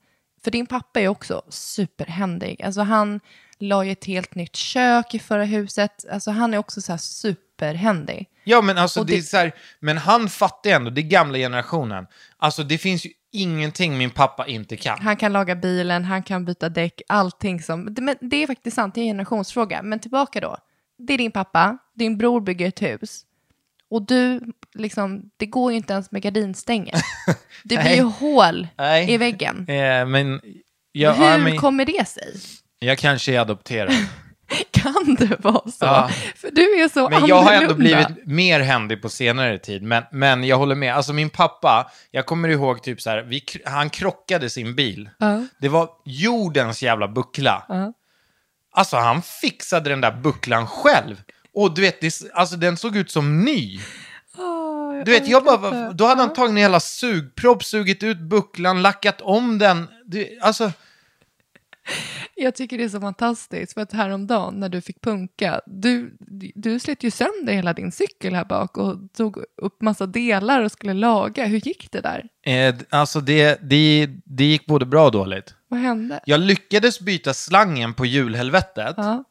[0.44, 2.62] för din pappa är också superhändig.
[2.64, 3.20] Alltså han
[3.60, 6.06] la ju ett helt nytt kök i förra huset.
[6.12, 8.28] Alltså han är också så här superhändig.
[8.44, 11.04] Ja, men alltså Och det, är det- så här, men han fattar ändå, det är
[11.04, 12.08] gamla generationen.
[12.38, 15.02] Alltså det finns ju ingenting min pappa inte kan.
[15.02, 17.94] Han kan laga bilen, han kan byta däck, allting som...
[17.94, 19.82] det- Men det är faktiskt sant, det är en generationsfråga.
[19.82, 20.58] Men tillbaka då.
[20.98, 23.26] Det är din pappa, din bror bygger ett hus.
[23.92, 24.42] Och du,
[24.74, 26.96] liksom, det går ju inte ens med gardinstänger.
[27.64, 29.12] Det blir ju hål Nej.
[29.14, 29.66] i väggen.
[29.70, 30.42] Eh, men
[30.92, 32.34] jag, Hur ja, men, kommer det sig?
[32.80, 33.94] Jag kanske är adopterad.
[34.72, 35.86] Kan det vara så?
[35.86, 36.10] Ja.
[36.36, 38.06] För du är så Men jag har ändå annorlunda.
[38.08, 39.84] blivit mer händig på senare tid.
[39.84, 40.96] Men, men jag håller med.
[40.96, 45.10] Alltså min pappa, jag kommer ihåg typ så här, vi, han krockade sin bil.
[45.20, 45.46] Ja.
[45.62, 47.66] Det var jordens jävla buckla.
[47.70, 47.94] Ja.
[48.72, 51.22] Alltså han fixade den där bucklan själv.
[51.54, 53.80] Och du vet, det, alltså den såg ut som ny.
[55.06, 59.22] Du vet, jag bara, då hade han tagit en hela sugpropp, sugit ut bucklan, lackat
[59.22, 59.88] om den.
[60.06, 60.72] Du, alltså,
[62.36, 66.18] Jag tycker det är så fantastiskt, för att häromdagen när du fick punka, du,
[66.56, 70.72] du slet ju sönder hela din cykel här bak och tog upp massa delar och
[70.72, 71.46] skulle laga.
[71.46, 72.26] Hur gick det där?
[72.46, 75.56] eh, alltså det, det, det gick både bra och dåligt.
[75.68, 76.20] Vad hände?
[76.26, 79.24] Jag lyckades byta slangen på hjulhelvetet, Ja.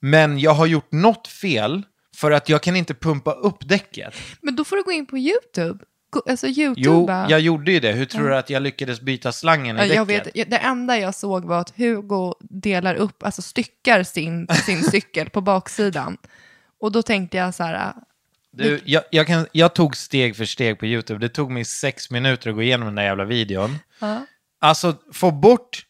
[0.00, 1.82] men jag har gjort något fel
[2.16, 4.14] för att jag kan inte pumpa upp däcket.
[4.40, 5.84] Men då får du gå in på YouTube.
[6.28, 6.82] Alltså YouTube.
[6.86, 7.92] Jo, jag gjorde ju det.
[7.92, 9.96] Hur tror du att jag lyckades byta slangen i Ja, däcket?
[9.96, 14.46] jag vet, jag- det enda jag såg var att Hugo delar upp, alltså styckar sin,
[14.66, 16.16] sin cykel på baksidan.
[16.80, 17.92] Och då tänkte jag så här,
[18.52, 21.20] Du, jag, jag, kan, jag tog steg för steg på YouTube.
[21.20, 23.78] Det tog mig sex minuter att gå igenom den där jävla videon.
[24.00, 24.26] ja,
[24.60, 25.86] Alltså, få bort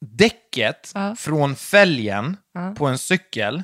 [0.00, 1.16] däcket Ja.
[1.16, 2.36] från fälgen
[2.78, 3.62] på en cykel,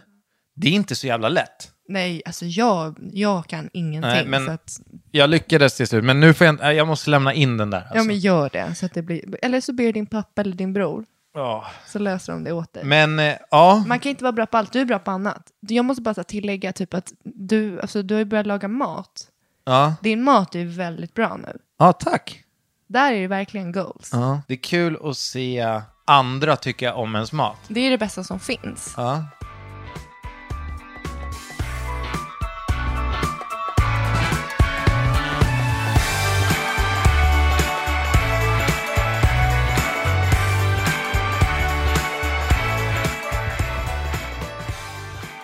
[0.56, 1.70] det är inte så jävla lätt.
[1.88, 4.10] Nej, alltså jag, jag kan ingenting.
[4.10, 7.32] Nej, men- så att, Jag lyckades till slut, men nu får jag, jag måste lämna
[7.34, 7.78] in den där.
[7.80, 7.96] Alltså.
[7.96, 8.74] Ja, men gör det.
[8.74, 11.04] Så att det blir, eller så ber din pappa eller din bror.
[11.34, 11.66] Ja.
[11.86, 12.84] Så löser de det åt dig.
[12.84, 15.42] Men eh, ja, Man kan inte vara bra på allt, du är bra på annat.
[15.60, 19.26] Jag måste bara tillägga typ att du, alltså, du har ju börjat laga mat.
[19.64, 19.94] ja.
[20.02, 21.58] Din mat är väldigt bra nu.
[21.78, 22.44] ja tack.
[22.86, 24.10] Där är det verkligen goals.
[24.12, 24.40] Ja.
[24.48, 27.56] Det är kul att se andra tycka om ens mat.
[27.68, 28.94] Det är det bästa som finns.
[28.96, 29.24] Ja.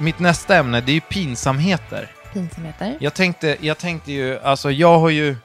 [0.05, 2.11] Mitt nästa ämne, det är ju pinsamheter.
[2.33, 2.97] Pinsamheter.
[3.01, 5.37] Jag tänkte, jag tänkte ju, alltså jag har ju,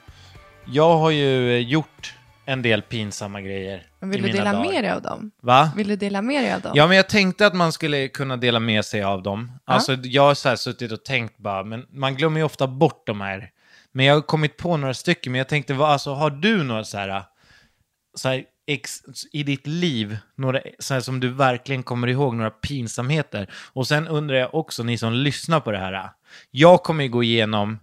[0.66, 4.72] jag har ju eh, gjort en del pinsamma grejer Vill i du mina dela dagar.
[4.72, 5.30] med dig av dem?
[5.42, 5.70] Va?
[5.76, 6.72] Vill du dela med dig av dem?
[6.74, 9.52] Ja, men jag tänkte att man skulle kunna dela med sig av dem.
[9.64, 13.02] Alltså, jag har så här suttit och tänkt bara, men man glömmer ju ofta bort
[13.06, 13.50] de här.
[13.92, 16.84] Men jag har kommit på några stycken, men jag tänkte, vad, alltså, har du några
[16.84, 17.22] så här,
[18.16, 19.02] så här ex,
[19.32, 23.50] i ditt liv, några så som du verkligen kommer ihåg, några pinsamheter?
[23.72, 26.10] Och sen undrar jag också, ni som lyssnar på det här,
[26.50, 27.78] jag kommer ju gå igenom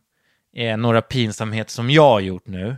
[0.56, 2.76] eh, några pinsamheter som jag har gjort nu.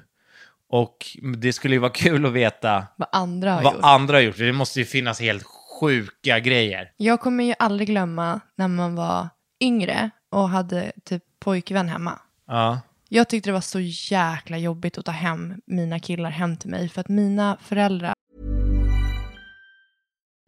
[0.69, 0.97] Och
[1.37, 3.83] det skulle ju vara kul att veta Vad andra har vad gjort.
[3.83, 4.37] andra har gjort.
[4.37, 5.43] Det måste ju finnas helt
[5.79, 6.91] sjuka grejer.
[6.97, 9.29] Jag kommer ju aldrig glömma när man var
[9.61, 12.19] yngre och hade typ pojkvän hemma.
[12.47, 12.79] Ja.
[13.11, 16.89] Jag tyckte det var så jäkla jobbigt att ta hem mina killar hem till mig
[16.89, 18.13] för att mina föräldrar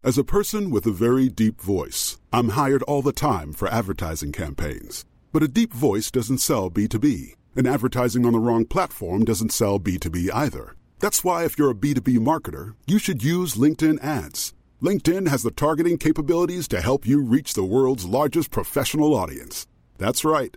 [0.04, 4.32] As a person with a very deep voice, I'm hired all the time for advertising
[4.32, 5.06] campaigns.
[5.32, 9.78] But a deep voice doesn't sell B2B, and advertising on the wrong platform doesn't sell
[9.78, 10.74] B2B either.
[10.98, 14.54] That's why, if you're a B2B marketer, you should use LinkedIn ads.
[14.82, 19.66] LinkedIn has the targeting capabilities to help you reach the world's largest professional audience.
[19.98, 20.56] That's right,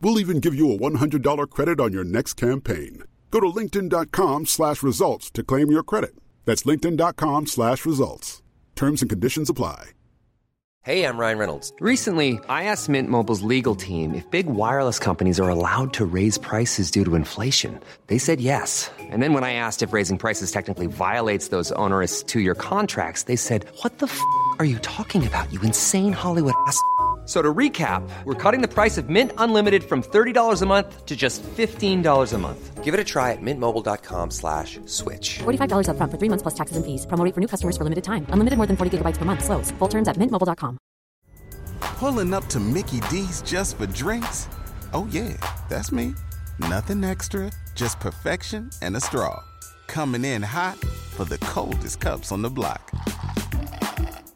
[0.00, 3.04] We'll even give you a $100 credit on your next campaign.
[3.30, 6.14] Go to linkedin.com slash results to claim your credit.
[6.46, 8.42] That's linkedin.com slash results.
[8.74, 9.90] Terms and conditions apply.
[10.82, 11.74] Hey, I'm Ryan Reynolds.
[11.78, 16.38] Recently, I asked Mint Mobile's legal team if big wireless companies are allowed to raise
[16.38, 17.78] prices due to inflation.
[18.06, 18.90] They said yes.
[18.98, 23.24] And then when I asked if raising prices technically violates those onerous two year contracts,
[23.24, 24.18] they said, What the f
[24.58, 26.80] are you talking about, you insane Hollywood ass?
[27.30, 31.06] F- So to recap, we're cutting the price of Mint Unlimited from $30 a month
[31.06, 32.82] to just $15 a month.
[32.84, 35.38] Give it a try at mintmobile.com slash switch.
[35.38, 37.06] $45 upfront for three months plus taxes and fees.
[37.06, 38.26] Promo for new customers for limited time.
[38.30, 39.44] Unlimited more than 40 gigabytes per month.
[39.44, 39.70] Slows.
[39.78, 40.76] Full terms at mintmobile.com.
[41.80, 44.48] Pulling up to Mickey D's just for drinks?
[44.92, 45.36] Oh, yeah,
[45.68, 46.14] that's me.
[46.58, 49.38] Nothing extra, just perfection and a straw.
[49.86, 50.76] Coming in hot
[51.14, 52.90] for the coldest cups on the block.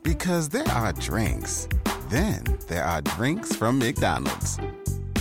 [0.05, 1.67] Because there are drinks,
[2.15, 4.59] then there are drinks from McDonald's.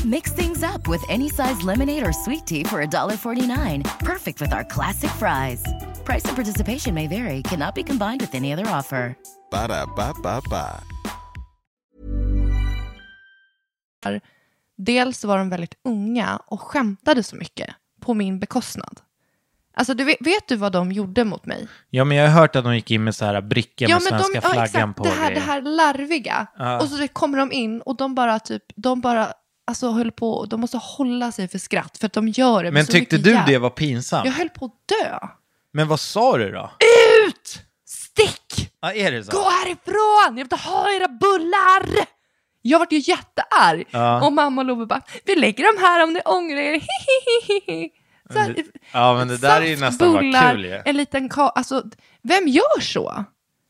[0.06, 3.84] Mix things up with any size lemonade or sweet tea for $1.49.
[4.00, 5.64] Perfect with our classic fries.
[6.06, 9.16] Price and participation may vary, cannot be combined with any other offer.
[9.50, 10.84] Ba da ba ba ba.
[14.78, 17.70] Dels var de väldigt unga och skämtade så mycket
[18.02, 19.00] på min bekostnad.
[19.76, 21.68] Alltså, du vet, vet du vad de gjorde mot mig?
[21.90, 24.30] Ja, men jag har hört att de gick in med så här brickor med svenska
[24.34, 25.04] ja, flaggan exakt, på.
[25.04, 26.48] det här, det här larviga.
[26.58, 26.82] Ja.
[26.82, 29.34] Och så kommer de in och de bara typ, de bara,
[29.68, 32.86] alltså höll på, de måste hålla sig för skratt för att de gör det Men
[32.86, 33.52] tyckte du hjärta.
[33.52, 34.26] det var pinsamt?
[34.26, 35.28] Jag höll på att dö.
[35.72, 36.72] Men vad sa du då?
[37.28, 37.62] Ut!
[37.86, 38.72] Stick!
[38.82, 39.32] Ja, är det så?
[39.32, 40.24] Gå härifrån!
[40.28, 42.06] Jag vill inte ha era bullar!
[42.62, 43.88] Jag vart ju jättearg.
[43.92, 44.26] Ja.
[44.26, 46.84] Och mamma och Love bara, vi lägger dem här om ni ångrar er.
[48.34, 48.56] Så här,
[48.94, 50.82] Ja, men det där är ju nästan saftbullar, kul ju.
[50.86, 51.84] En liten ka- alltså,
[52.24, 53.26] vem gör så?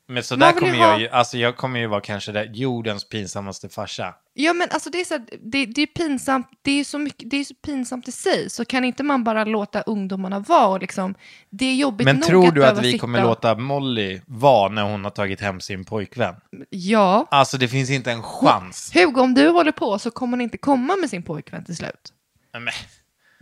[0.08, 3.10] Men så där kommer ha- jag ju, alltså jag kommer ju vara kanske det, jordens
[3.10, 4.14] pinsammaste farsa.
[4.34, 7.30] Ja men alltså det är så här, det, det är pinsamt, det är så mycket,
[7.30, 10.80] det är så pinsamt i sig, så kan inte man bara låta ungdomarna vara och
[10.82, 11.16] liksom,
[11.50, 14.70] det är jobbigt Men nog tror att du att vi sitta kommer låta Molly vara
[14.70, 16.36] när hon har tagit hem sin pojkvän?
[16.70, 17.28] Ja.
[17.32, 18.92] Alltså det finns inte en chans.
[18.96, 22.14] Hugo, om du håller på så kommer hon inte komma med sin pojkvän till slut.
[22.54, 22.64] Men,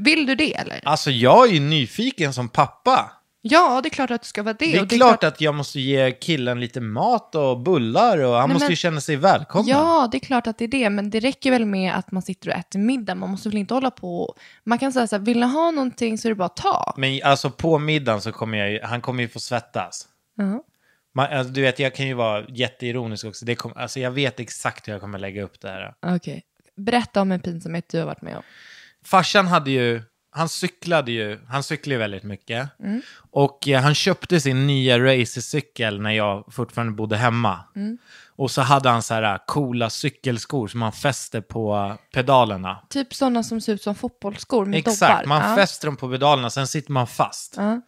[0.04, 0.82] Vill du det eller?
[0.84, 3.12] alltså jag är ju nyfiken som pappa.
[3.44, 4.66] Ja, det är klart att du ska vara det.
[4.72, 8.50] Det är och klart att jag måste ge killen lite mat och bullar och han
[8.50, 9.68] Nej, måste men- ju känna sig välkommen.
[9.68, 12.22] Ja, det är klart att det är det, men det räcker väl med att man
[12.22, 13.16] sitter och äter middag.
[13.16, 14.38] Man måste väl inte hålla på och...
[14.64, 16.94] Man kan säga så här, vill ni ha någonting så är det bara att ta.
[16.98, 20.08] Men alltså på middagen så kommer jag ju, han kommer ju få svettas.
[20.38, 20.64] Ja.
[21.16, 23.46] Man, alltså, du vet, jag kan ju vara jätteironisk också.
[23.46, 25.94] Det kom, alltså, jag vet exakt hur jag kommer lägga upp det här.
[26.16, 26.44] Okej.
[26.78, 28.44] Berätta om en pinsamhet du har varit med om.
[29.06, 32.80] Farsan hade ju, han cyklade ju, han cyklade ju väldigt mycket.
[32.80, 33.02] Mm.
[33.32, 37.60] Och eh, han köpte sin nya racercykel när jag fortfarande bodde hemma.
[37.76, 37.98] Mm.
[38.36, 42.84] Och så hade han så här coola cykelskor som han fäste på pedalerna.
[42.90, 45.26] Typ sådana som ser ut som fotbollsskor med Exakt, dobbar.
[45.40, 45.56] man Ja.
[45.56, 47.58] fäster dem på pedalerna, sen sitter man fast.
[47.58, 47.82] Ja.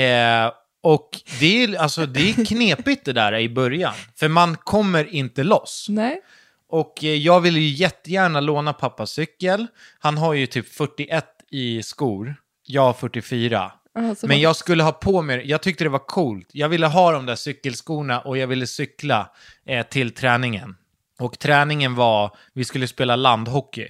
[0.00, 1.08] Eh, och
[1.40, 5.86] det är, alltså, det är knepigt det där i början, för man kommer inte loss.
[5.88, 6.20] Nej.
[6.68, 9.66] Och eh, jag vill ju jättegärna låna pappas cykel.
[9.98, 12.34] Han har ju typ 41 i skor,
[12.66, 13.72] jag har 44.
[13.94, 16.48] Alltså, Men jag skulle ha på mig, jag tyckte det var coolt.
[16.52, 19.30] Jag ville ha de där cykelskorna och jag ville cykla
[19.66, 20.76] eh, till träningen.
[21.18, 23.88] Och träningen var, vi skulle spela landhockey.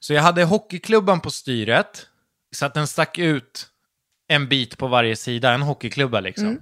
[0.00, 2.06] Så jag hade hockeyklubban på styret,
[2.54, 3.66] så att den stack ut
[4.28, 6.60] en bit på varje sida, en hockeyklubba liksom.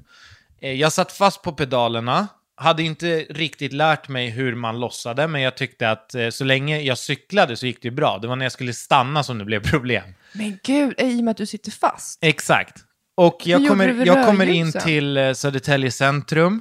[0.60, 2.28] Eh, Jag satt fast på pedalerna,
[2.60, 6.80] hade inte riktigt lärt mig hur man lossade, men jag tyckte att eh, så länge
[6.80, 8.18] jag cyklade så gick det bra.
[8.18, 10.04] Det var när jag skulle stanna som det blev problem.
[10.32, 12.18] Men gud, i och med att du sitter fast.
[12.22, 12.76] Exakt.
[13.16, 16.60] Och jag kommer, jag kommer in till eh, Södertälje centrum.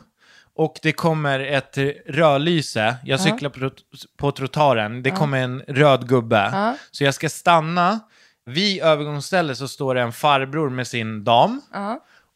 [0.55, 2.95] Och det kommer ett eh, rödlyse.
[3.03, 5.03] Jag cyklar på, trot- på trottoaren.
[5.03, 6.49] Det kommer en röd gubbe.
[6.53, 6.75] Ja.
[6.91, 7.99] Så jag ska stanna.
[8.45, 11.61] Vid övergångsstället så står det en farbror med sin dam.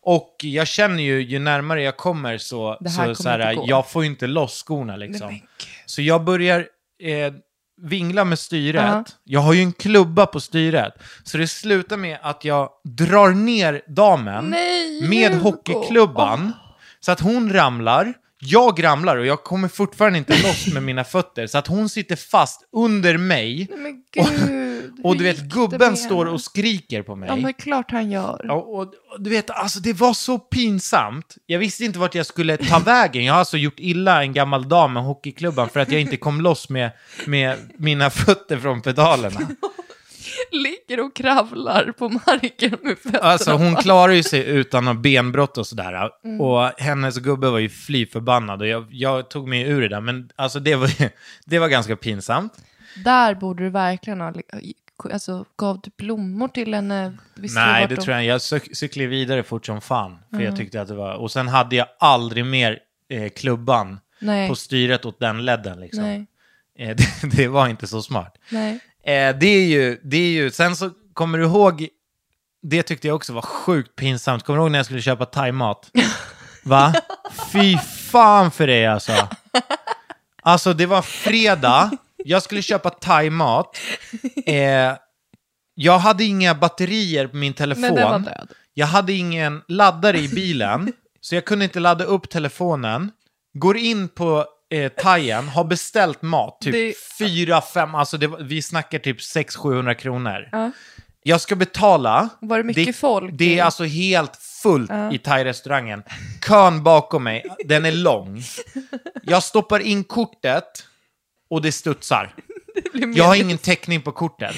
[0.05, 4.03] Och jag känner ju, ju närmare jag kommer så, så, kommer så här, jag får
[4.03, 5.27] ju inte loss skorna liksom.
[5.27, 5.45] Nej.
[5.85, 6.59] Så jag börjar
[7.03, 7.33] eh,
[7.81, 8.83] vingla med styret.
[8.83, 9.03] Ja.
[9.23, 10.93] Jag har ju en klubba på styret.
[11.23, 15.43] Så det slutar med att jag drar ner damen Nej, med Hugo.
[15.43, 16.53] hockeyklubban.
[16.99, 18.13] Så att hon ramlar.
[18.39, 21.47] Jag ramlar och jag kommer fortfarande inte loss med mina fötter.
[21.47, 23.67] Så att hon sitter fast under mig.
[23.77, 24.03] Nej,
[24.88, 25.06] gud.
[25.06, 27.30] Och du vet, gubben står och skriker på mig.
[27.30, 28.41] Ja, men klart han gör.
[28.43, 31.38] Ja, och, och du vet, alltså det var så pinsamt.
[31.46, 33.26] Jag visste inte vart jag skulle ta vägen.
[33.26, 36.41] Jag har alltså gjort illa en gammal dam med hockeyklubban för att jag inte kom
[36.41, 36.91] loss med,
[37.26, 39.39] med mina fötter från pedalerna.
[40.52, 43.19] Ligger och kravlar på marken med fötterna.
[43.19, 46.10] Alltså hon klarar ju sig utan något benbrott och sådär.
[46.24, 46.41] Mm.
[46.41, 50.02] Och hennes gubbe var ju fly förbannad och jag, jag tog mig ur det där.
[50.02, 50.89] Men alltså det var,
[51.46, 52.54] det var ganska pinsamt.
[52.95, 54.34] Där borde du verkligen ha...
[55.13, 57.17] Alltså, gav du blommor till henne?
[57.36, 60.17] Visste Nej, det de- tror jag Jag cyk- cyklade vidare fort som fan.
[60.29, 61.13] För jag tyckte att det var...
[61.13, 62.79] Och sen hade jag aldrig mer
[63.10, 64.49] eh, klubban Nej.
[64.49, 66.03] på styret åt den ledden liksom.
[66.79, 68.38] Eh, det, det var inte så smart.
[69.03, 70.51] Eh, det, är ju, det är ju...
[70.51, 71.88] Sen så kommer du ihåg...
[72.62, 74.43] Det tyckte jag också var sjukt pinsamt.
[74.43, 75.91] Kommer du ihåg när jag skulle köpa thaimat?
[76.63, 76.93] Va?
[77.51, 77.77] Fy
[78.12, 79.12] fan för det alltså.
[80.45, 81.91] Alltså det var fredag.
[82.25, 83.77] Jag skulle köpa thaimat.
[84.45, 84.93] Eh,
[85.75, 87.81] jag hade inga batterier på min telefon.
[87.81, 88.47] Men den var död.
[88.73, 93.12] Jag hade ingen laddare i bilen, så jag kunde inte ladda upp telefonen.
[93.53, 98.62] Går in på eh, thaien, har beställt mat, typ Det- fyra, fem, alltså det, vi
[98.62, 100.49] snackar typ 600-700 kronor.
[100.51, 100.71] Ja.
[101.25, 102.29] Jag ska betala.
[102.41, 103.31] Var det mycket folk?
[103.33, 106.03] Det är alltså helt fullt i thai-restaurangen.
[106.47, 108.43] Kön bakom mig, den är lång.
[109.23, 110.63] Jag stoppar in kortet
[111.49, 112.34] och det studsar.
[112.93, 114.56] blir Jag har ingen täckning på kortet.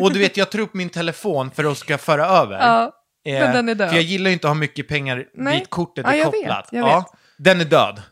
[0.00, 2.58] Och du vet, jag tar upp min telefon för att ska föra över.
[2.58, 2.92] Ja,
[3.24, 3.88] Eh, men den är död.
[3.88, 5.58] För jag gillar ju inte att ha mycket pengar Nej.
[5.58, 6.68] dit kortet Ja, är jag vet, kopplat.
[6.72, 7.20] jag ja, vet.
[7.38, 8.02] Den är död.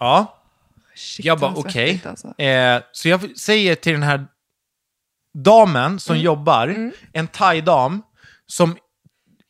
[0.00, 0.38] Ja,
[0.94, 1.72] Shit, jag bara vad okej.
[1.88, 2.38] svettigt, alltså.
[2.42, 4.26] Eh, så jag säger till den här
[5.34, 6.24] damen som Mm.
[6.24, 8.02] jobbar, en thai-dam,
[8.46, 8.76] som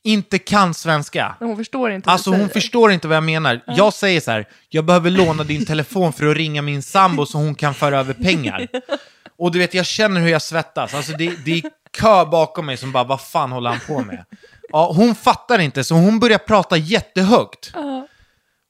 [0.05, 1.37] inte kan svenska.
[1.41, 2.61] Men Hon förstår inte vad Alltså du hon säger.
[2.61, 3.61] förstår inte vad jag menar.
[3.67, 7.39] Jag säger så här, jag behöver låna din telefon för att ringa min sambo så
[7.39, 8.69] hon kan föra över pengar.
[9.39, 10.95] Och du vet, jag känner hur jag svettas.
[10.95, 14.25] Alltså det, det är kö bakom mig som bara, vad fan håller han på med?
[14.73, 17.73] Ja, hon fattar inte, så hon börjar prata jättehögt.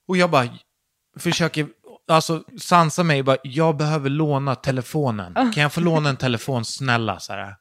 [0.09, 0.49] Och jag bara
[1.19, 1.67] försöker
[2.11, 3.23] alltså, sansa mig.
[3.23, 5.35] Bara, jag behöver låna telefonen.
[5.35, 7.21] Kan jag få låna en telefon, snälla?
[7.21, 7.55] Så här.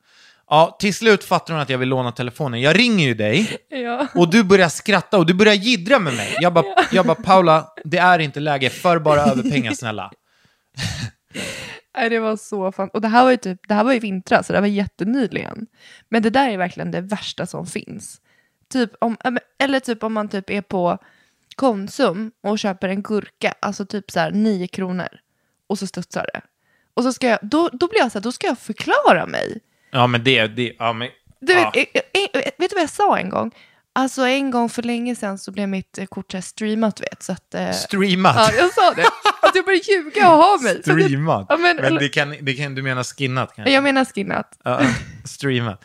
[0.49, 2.61] Ja, till slut fattar hon att jag vill låna telefonen.
[2.61, 3.57] Jag ringer ju dig.
[3.69, 4.07] Ja.
[4.15, 6.37] Och du börjar skratta och du börjar jiddra med mig.
[6.39, 8.69] Jag bara, jag bara Paula, det är inte läge.
[8.69, 10.11] För bara över pengar snälla.
[11.97, 12.89] Nej, det var så fan.
[12.93, 14.67] Och det här var ju typ, det här var i vintras, så det här var
[14.67, 15.67] jättenyligen.
[16.09, 18.21] Men det där är verkligen det värsta som finns.
[18.71, 19.17] Typ om,
[19.59, 20.97] eller typ om man typ är på
[21.55, 25.07] Konsum och köper en gurka, alltså typ så här 9 kronor.
[25.67, 26.41] Och så studsar det.
[26.93, 29.59] Och så ska jag, då, då blir jag så här, då ska jag förklara mig.
[29.91, 31.07] Ja men det, det ja men...
[31.41, 31.71] Du ja.
[31.75, 33.51] vet, eh, eh, eh, vet du vad jag sa en gång?
[33.95, 37.23] Alltså en gång för länge sedan så blev mitt kort här streamat, vet.
[37.23, 38.35] Så att, eh, Streamat.
[38.35, 39.05] ja, jag sa det.
[39.41, 40.81] Att jag började ljuga och ha mig.
[40.81, 41.45] Streamat.
[41.49, 43.73] Ja, men, men det kan, det kan, du menar skinnat kanske?
[43.73, 44.59] Jag menar skinnat.
[44.63, 44.81] Ja,
[45.25, 45.83] streamat.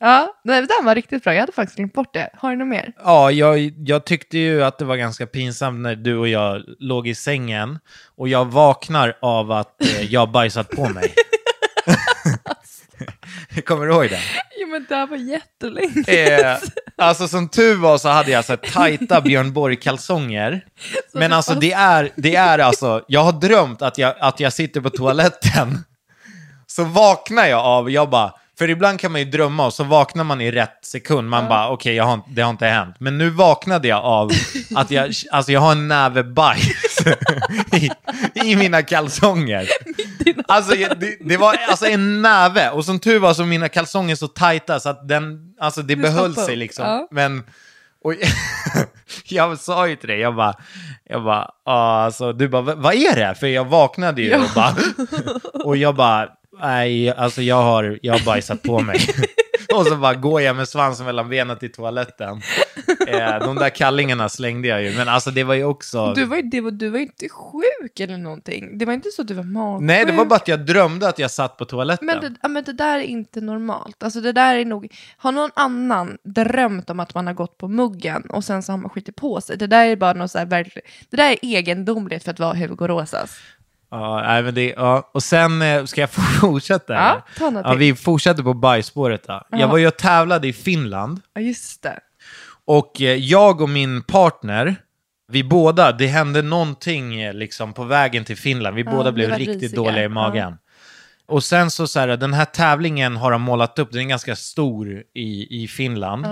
[0.00, 1.34] Ja, nej, den var riktigt bra.
[1.34, 2.30] Jag hade faktiskt glömt bort det.
[2.34, 2.92] Har du något mer?
[3.04, 7.08] Ja, jag, jag tyckte ju att det var ganska pinsamt när du och jag låg
[7.08, 7.78] i sängen
[8.16, 11.14] och jag vaknar av att eh, jag bajsat på mig.
[13.64, 14.20] Kommer du ihåg det?
[14.60, 16.04] Jo, men det här var jättelänge.
[16.06, 16.56] Eh,
[16.96, 20.64] alltså som tur var så hade jag så här tajta Björn Borg-kalsonger.
[21.14, 24.80] Men alltså det är, det är alltså, jag har drömt att jag, att jag sitter
[24.80, 25.84] på toaletten.
[26.66, 30.24] Så vaknar jag av, jag bara, för ibland kan man ju drömma och så vaknar
[30.24, 31.28] man i rätt sekund.
[31.28, 32.96] Man bara, okej, jag har, det har inte hänt.
[32.98, 34.30] Men nu vaknade jag av
[34.76, 36.98] att jag, alltså jag har en näve bajs
[37.72, 37.90] i,
[38.44, 39.68] i mina kalsonger.
[40.48, 42.70] Alltså jag- det, det var alltså en näve.
[42.70, 46.02] Och som tur var så mina kalsonger så tajta så att den, alltså det Du
[46.02, 46.84] behöll sig liksom.
[46.86, 47.08] ja.
[47.10, 47.42] Men,
[48.04, 48.14] och
[49.24, 50.54] jag sa ju till dig, jag bara,
[51.04, 53.34] jag bara, ah, alltså, du bara, "Va- vad är det?
[53.34, 54.76] För jag vaknade ju och bara,
[55.64, 56.28] och jag bara,
[56.60, 58.98] nej, alltså jag har, jag har bajsat på mig.
[59.74, 62.40] och så bara går jag med svansen mellan benen till toaletten.
[63.06, 66.14] Eh, de där kallingarna slängde jag ju, men alltså det var ju också...
[66.14, 68.78] Du var ju det var, du var ju inte sjuk eller någonting.
[68.78, 69.86] Det var inte så att du var magsjuk.
[69.86, 72.06] Nej, det var bara att jag drömde att jag satt på toaletten.
[72.06, 74.02] Men det, ja, men det där är inte normalt.
[74.02, 74.94] Alltså det där är nog...
[75.16, 78.76] Har någon annan drömt om att man har gått på muggen och sen så har
[78.78, 79.56] man skitit på sig?
[79.56, 80.88] Det där är bara något så här verkligen...
[81.10, 83.38] Det där är egendomligt för att vara Hugo Rosas.
[83.90, 85.10] Ja, nej, men det, ja.
[85.14, 86.10] Och sen eh, ska jag
[86.40, 86.92] fortsätta?
[86.94, 87.78] Ja, ta något ja, till.
[87.78, 89.24] vi fortsätter på bajsspåret.
[89.26, 89.42] Då.
[89.50, 89.66] Jag Ja.
[89.66, 91.20] var ju och tävlade i Finland.
[91.34, 91.98] Ja, just det.
[92.64, 94.76] Och eh, jag och min partner,
[95.32, 98.76] vi båda, det hände någonting eh, liksom på vägen till Finland.
[98.76, 99.76] Vi Ja, båda ni blev var riktigt risiga.
[99.82, 100.58] dåliga i magen.
[101.26, 104.36] Och sen så, så här, den här tävlingen har de målat upp, den är ganska
[104.36, 106.26] stor i, i Finland.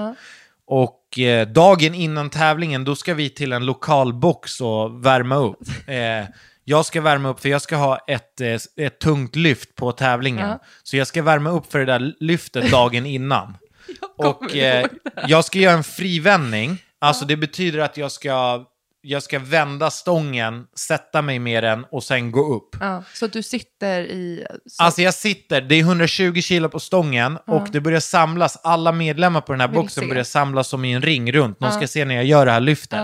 [0.66, 5.58] Och eh, dagen innan tävlingen, då ska vi till en lokal box och värma upp.
[5.88, 6.24] Eh,
[6.68, 10.48] jag ska värma upp, för jag ska ha ett, eh, ett tungt lyft på tävlingen.
[10.48, 10.60] Ja.
[10.82, 13.56] Så jag ska värma upp för det där lyftet dagen innan.
[14.16, 14.86] Och eh,
[15.28, 16.82] jag ska göra en frivändning.
[16.98, 18.64] Alltså det betyder att jag ska,
[19.00, 22.76] jag ska vända stången, sätta mig med den och sen gå upp.
[22.80, 24.46] Ja, så du sitter i...
[24.66, 28.92] Så, Alltså jag sitter, det är 120 kilo på stången och det börjar samlas, alla
[28.92, 30.08] medlemmar på den här Vill boxen se.
[30.08, 31.60] börjar samlas som i en ring runt.
[31.60, 33.00] De ska se när jag gör det här lyftet.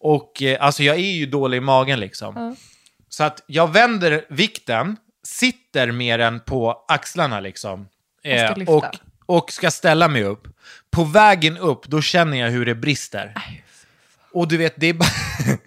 [0.00, 0.08] Ja.
[0.08, 2.56] Och eh, alltså jag är ju dålig i magen liksom.
[3.08, 7.88] Så att jag vänder vikten, sitter med den på axlarna liksom.
[8.22, 8.84] Eh, och,
[9.26, 10.48] och ska ställa mig upp.
[10.90, 13.34] På vägen upp, då känner jag hur det brister.
[14.32, 15.08] Och du vet, det är bara...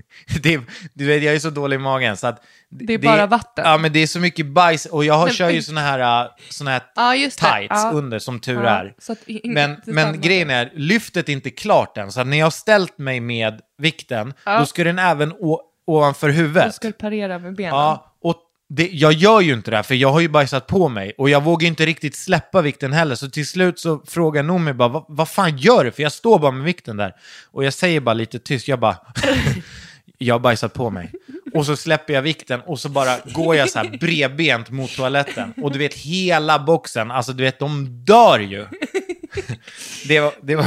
[0.43, 0.61] det är,
[0.93, 2.43] du vet, jag är så dålig i magen så att...
[2.69, 3.65] Det är bara vatten.
[3.67, 6.23] Ja, men det är så mycket bajs och jag har, Men- kör ju såna här,
[6.25, 7.19] äh, såna här Ja, det.
[7.29, 7.91] tights Ja.
[7.93, 8.93] under som tur Ja, är.
[9.53, 12.11] Men, det men grejen är, lyftet är inte klart än.
[12.11, 15.33] Så när jag har ställt mig med vikten, då ska den även
[15.87, 16.75] ovanför Du huvudet.
[16.75, 17.75] ska parera med benen.
[17.75, 18.35] Ja, och
[18.73, 21.13] det, jag gör ju inte det här, för jag har ju bajsat på mig.
[21.17, 23.15] Och jag vågar inte riktigt släppa vikten heller.
[23.15, 25.91] Så till slut så frågar Noomi bara, "Vad- vad fan gör du?
[25.91, 27.15] För jag står bara med vikten där.
[27.51, 28.97] Och jag säger bara lite tyst, jag bara,
[30.21, 31.11] jag har bajsat på mig.
[31.53, 35.53] Och så släpper jag vikten och så bara går jag så här bredbent mot toaletten.
[35.61, 38.67] Och du vet, hela boxen, alltså du vet, de dör ju.
[40.07, 40.65] Det var, det var...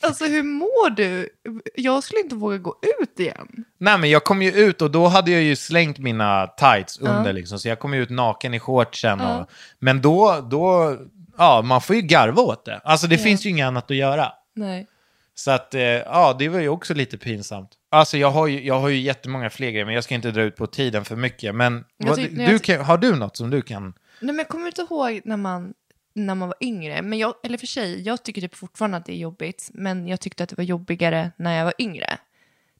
[0.00, 1.28] Alltså hur mår du?
[1.74, 3.64] Jag skulle inte våga gå ut igen.
[3.78, 7.32] Nej men jag kom ju ut och då hade jag ju slängt mina tights under
[7.32, 7.58] liksom.
[7.58, 9.20] Så jag kom ju ut naken i shortsen.
[9.20, 10.96] Och, men då, då,
[11.38, 12.80] ja man får ju garva åt det.
[12.84, 14.32] Alltså det finns ju inget annat att göra.
[14.54, 14.86] Nej.
[15.34, 17.70] Så att, eh, ja det var ju också lite pinsamt.
[17.96, 20.42] Alltså jag har ju, jag har ju jättemånga fler grejer men jag ska inte dra
[20.42, 21.54] ut på tiden för mycket.
[21.54, 23.82] Men vad, tyck- du, kan, har du något som du kan?
[23.84, 25.74] Nej, men jag kommer inte ihåg när man,
[26.14, 27.02] när man var yngre.
[27.02, 29.70] Men jag, eller för sig, jag tycker typ fortfarande att det är jobbigt.
[29.74, 32.18] Men jag tyckte att det var jobbigare när jag var yngre.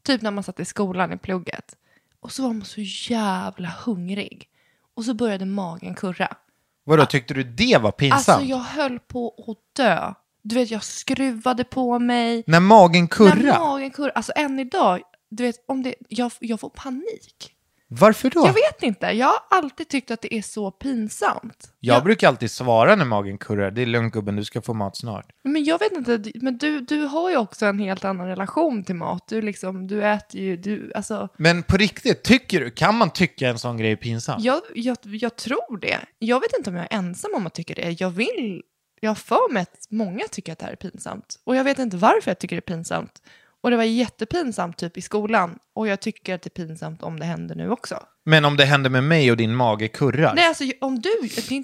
[0.02, 1.76] Typ när man satt i skolan i plugget.
[2.20, 2.80] Och så var man så
[3.12, 4.48] jävla hungrig.
[4.94, 6.36] Och så började magen kurra.
[6.84, 8.28] Vadå, tyckte du det var pinsamt?
[8.28, 10.14] Alltså jag höll på att dö.
[10.48, 12.44] Du vet, jag skruvade på mig.
[12.46, 13.36] När magen kurrar?
[13.36, 14.12] När magen kurrar.
[14.14, 17.52] Alltså än idag, du vet, om det, jag, jag får panik.
[17.88, 18.40] Varför då?
[18.46, 19.06] Jag vet inte.
[19.06, 21.72] Jag har alltid tyckt att det är så pinsamt.
[21.80, 23.70] Jag brukar alltid svara när magen kurrar.
[23.70, 25.26] Det är lugnt gubben, du ska få mat snart.
[25.44, 28.94] Men jag vet inte, men du, du har ju också en helt annan relation till
[28.94, 29.28] mat.
[29.28, 33.48] Du, liksom, du äter ju, du, alltså, Men på riktigt, tycker du, kan man tycka
[33.48, 34.40] en sån grej är pinsam?
[34.40, 35.98] jag, jag, jag tror det.
[36.18, 38.00] Jag vet inte om jag är ensam om att tycka det.
[38.00, 38.62] Jag vill,
[39.00, 41.38] jag har för mig att många tycker att det här är pinsamt.
[41.44, 43.22] Och jag vet inte varför jag tycker det är pinsamt.
[43.60, 45.58] Och det var jättepinsamt typ i skolan.
[45.74, 48.02] Och jag tycker att det är pinsamt om det händer nu också.
[48.24, 50.34] Men om det händer med mig och din mage kurrar?
[50.34, 51.10] Nej, alltså om du,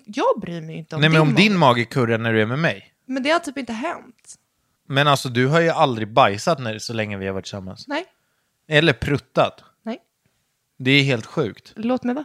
[0.07, 1.59] jag bryr mig inte om Nej, men din om din mage.
[1.59, 2.95] mage kurrar när du är med mig?
[3.07, 4.35] Men det har typ inte hänt.
[4.89, 7.89] Men alltså du har ju aldrig bajsat när, så länge vi har varit tillsammans.
[7.89, 8.05] Nej,
[8.69, 9.65] Eller pruttat.
[9.83, 9.99] nej.
[10.79, 11.73] Det är helt sjukt.
[11.77, 12.25] Låt mig vara.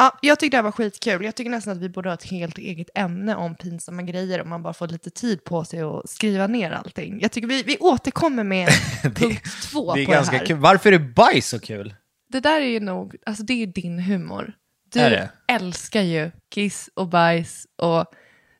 [0.00, 1.24] Ja, jag tyckte det här var skitkul.
[1.24, 4.48] Jag tycker nästan att vi borde ha ett helt eget ämne om pinsamma grejer om
[4.48, 7.20] man bara får lite tid på sig att skriva ner allting.
[7.20, 8.68] Jag tycker vi, vi återkommer med
[9.02, 10.46] punkt två Det är på ganska det här.
[10.46, 10.56] kul.
[10.56, 11.94] Varför är bajs så kul?
[12.28, 14.52] Det där är ju nog, alltså det är ju din humor.
[14.92, 15.30] Du det?
[15.48, 18.04] älskar ju kiss och bajs och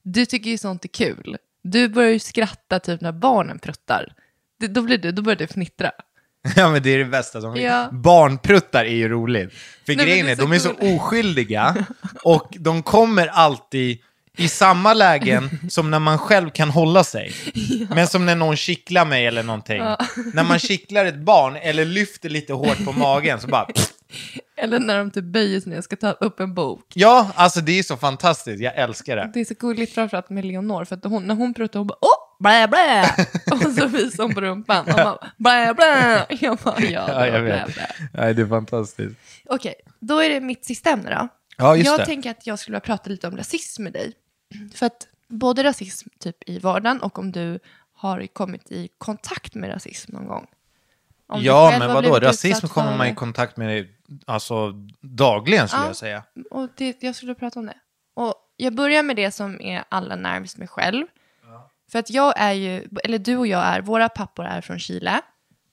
[0.03, 1.37] du tycker ju sånt är kul.
[1.63, 4.15] Du börjar ju skratta typ när barnen pruttar.
[4.59, 5.91] Det, då, blir du, då börjar du fnittra.
[6.57, 7.89] Ja men det är det bästa som Ja.
[7.93, 9.53] Barnpruttar är ju roligt.
[9.87, 11.87] För men grejen är är, de är så oskyldiga
[12.25, 13.99] och de kommer alltid
[14.37, 17.33] i samma lägen som när man själv kan hålla sig.
[17.95, 19.83] Men som när någon kittlar mig eller någonting.
[20.35, 23.67] När man kittlar ett barn eller lyfter lite hårt på magen så bara...
[24.57, 26.85] Eller när de typ böjer sig ner och ska ta upp en bok.
[26.95, 28.63] Ja, alltså det är så fantastiskt.
[28.63, 29.31] Jag älskar det.
[29.35, 31.99] Det är så gulligt framförallt med Leonor, för att hon, när hon pruttar hon bara
[32.01, 33.03] åh, blä blä!
[33.53, 36.27] och så visar hon på rumpan och bara blä blä!
[36.41, 37.75] Jag bara ja, Ja, jag blä vet.
[37.75, 37.87] blä.
[38.13, 39.17] Nej, det är fantastiskt.
[39.45, 41.29] Okej, då är det mitt sista ämne då.
[41.57, 42.07] Ja, just jag det.
[42.07, 44.13] tänker att jag skulle vilja prata lite om rasism med dig.
[44.75, 47.59] För att både rasism typ i vardagen och om du
[47.95, 50.47] har kommit i kontakt med rasism någon gång.
[51.29, 52.19] Om Ja, men vadå?
[52.21, 53.89] Rasism kommer man i kontakt med
[54.27, 55.87] alltså, dagligen, skulle Ja.
[55.87, 56.23] jag säga.
[56.51, 57.77] Och det, jag skulle prata om det.
[58.15, 61.07] Och jag börjar med det som är allra närmast mig själv.
[61.93, 65.21] För att jag är ju, eller du och jag är, våra pappor är från Chile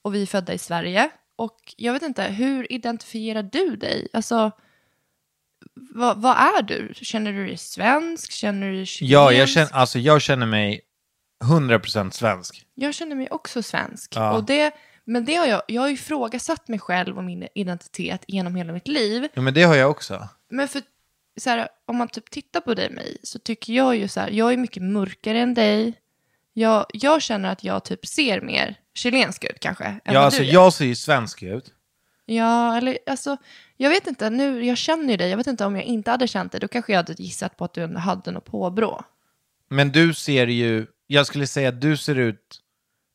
[0.01, 1.09] och vi är födda i Sverige.
[1.35, 4.07] Och jag vet inte, hur identifierar du dig?
[4.13, 4.51] Alltså,
[5.73, 6.93] vad, vad är du?
[6.93, 8.31] Känner du dig svensk?
[8.31, 9.13] Känner du dig chilensk?
[9.13, 10.81] Ja, jag känner, alltså, jag känner mig
[11.43, 12.65] 100% svensk.
[12.75, 14.15] Jag känner mig också svensk.
[14.15, 14.33] Ja.
[14.33, 14.73] Och det,
[15.05, 18.87] men det har jag, jag har ifrågasatt mig själv och min identitet genom hela mitt
[18.87, 19.27] liv.
[19.33, 20.27] Ja, men det har jag också.
[20.49, 20.81] Men för,
[21.37, 24.19] så här, om man typ tittar på dig och mig så tycker jag ju så
[24.19, 25.93] här, jag är mycket mörkare än dig.
[26.59, 29.83] Jag, jag känner att jag typ ser mer chilensk ut kanske.
[29.83, 30.53] Än Ja, vad alltså, du gör.
[30.53, 31.73] jag ser ju svensk ut.
[32.25, 33.37] Ja, eller alltså,
[33.77, 36.27] jag vet inte, nu, jag känner ju dig, jag vet inte om jag inte hade
[36.27, 39.03] känt dig, då kanske jag hade gissat på att du hade något påbrå.
[39.69, 42.59] Men du ser ju, jag skulle säga att du ser ut,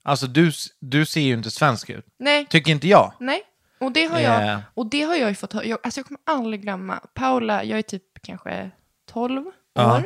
[0.05, 2.07] alltså du, s- du ser ju inte svensk ut.
[2.19, 3.13] Nej, Tycker inte jag.
[3.21, 3.43] nej.
[3.81, 4.59] Och det har jag, Eh.
[4.75, 7.79] och det har jag ju fått höra, jag, alltså jag kommer aldrig glömma, Paula, jag
[7.79, 8.71] är typ kanske
[9.11, 10.03] 12 Ja.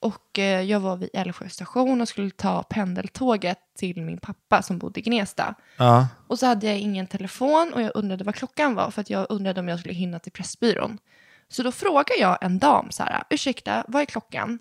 [0.00, 4.78] Och eh, jag var vid Älvsjö station och skulle ta pendeltåget till min pappa som
[4.78, 5.54] bodde i Gnesta.
[5.76, 6.08] Ja.
[6.26, 9.26] Och så hade jag ingen telefon och jag undrade vad klockan var för att jag
[9.28, 10.98] undrade om jag skulle hinna till Pressbyrån.
[11.48, 14.58] Så då frågade jag en dam så här, ursäkta, vad är klockan?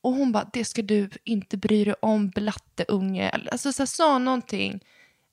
[0.00, 3.30] Och hon bara, det ska du inte bry dig om, blatteunge.
[3.52, 4.80] Alltså så här, sa någonting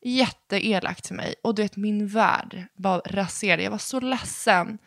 [0.01, 1.35] jätteelakt till mig.
[1.43, 3.63] Och du vet, min värld bara raserade.
[3.63, 4.77] Jag var så ledsen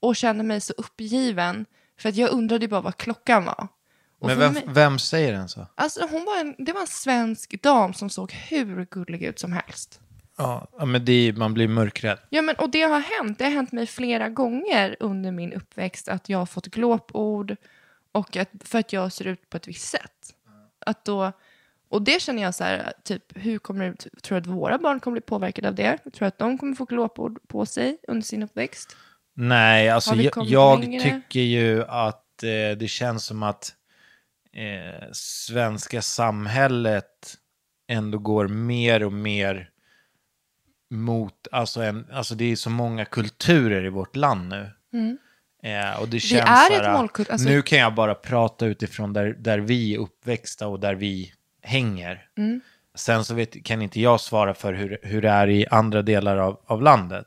[0.00, 1.66] och kände mig så uppgiven.
[2.00, 3.68] För att jag undrade bara vad klockan var.
[4.18, 5.66] Och Men vem, mig- vem säger den så?
[5.74, 9.52] Alltså hon var en, det var en svensk dam som såg hur gullig ut som
[9.52, 10.00] helst.
[10.36, 12.18] Ja, men det man blir mörkrädd.
[12.28, 13.38] Ja, men, och det har hänt.
[13.38, 17.56] Det har hänt mig flera gånger under min uppväxt att jag har fått glåpord
[18.12, 20.34] och att, för att jag ser ut på ett visst sätt.
[20.86, 21.32] Att då,
[21.88, 25.00] och det känner jag så här, typ, hur kommer det, tror du att våra barn
[25.00, 25.98] kommer bli påverkade av det?
[25.98, 28.96] Tror du att de kommer få glåpord på sig under sin uppväxt?
[29.34, 33.74] Nej, alltså jag, jag tycker ju att eh, det känns som att
[34.58, 37.34] eh, svenska samhället
[37.88, 39.70] ändå går mer och mer
[40.90, 44.70] mot, alltså, en, alltså det är så många kulturer i vårt land nu.
[45.62, 46.54] Eh, och det känns Mm.
[46.54, 49.94] är så ett här, målkult- alltså- Nu kan jag bara prata utifrån där, där vi
[49.94, 51.32] är uppväxta och där vi
[51.62, 52.26] hänger.
[52.38, 52.60] Mm.
[52.94, 56.36] Sen så vet, kan inte jag svara för hur, hur det är i andra delar
[56.36, 57.26] av, av landet.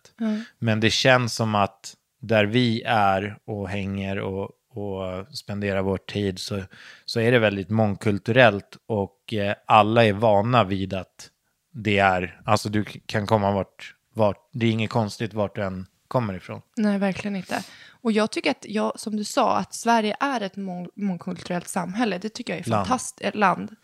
[0.60, 6.40] Men det känns som att där vi är och hänger och, och spenderar vår tid
[6.40, 6.64] så,
[7.06, 11.30] så är det väldigt mångkulturellt och eh, alla är vana vid att
[11.74, 15.88] det är, alltså du kan komma vart, vart det är inget konstigt vart du än
[16.08, 16.62] kommer ifrån.
[16.78, 17.64] Nej, verkligen inte.
[18.02, 22.18] Och jag tycker att, jag, som du sa, att Sverige är ett mång, mångkulturellt samhälle.
[22.18, 23.36] Det tycker jag är fantastiskt.
[23.36, 23.76] Land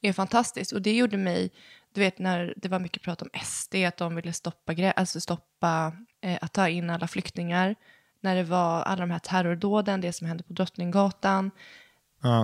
[0.00, 0.72] är fantastiskt.
[0.72, 1.50] Och det gjorde mig,
[1.94, 5.92] du vet när det var mycket prat om SD, att de ville stoppa, alltså stoppa
[6.22, 7.74] eh, att ta in alla flyktingar.
[8.24, 11.50] När det var alla de här terrordåden, det som hände på Drottninggatan.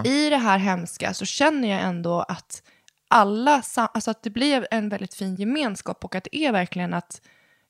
[0.04, 2.62] I det här hemska så känner jag ändå att
[3.08, 7.20] alla, alltså att det blir en väldigt fin gemenskap och att det är verkligen att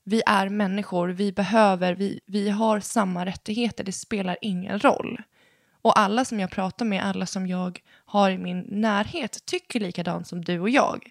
[0.03, 5.21] vi är människor, vi behöver, vi, vi har samma rättigheter, det spelar ingen roll.
[5.81, 10.27] Och alla som jag pratar med, alla som jag har i min närhet tycker likadant
[10.27, 11.09] som du och jag.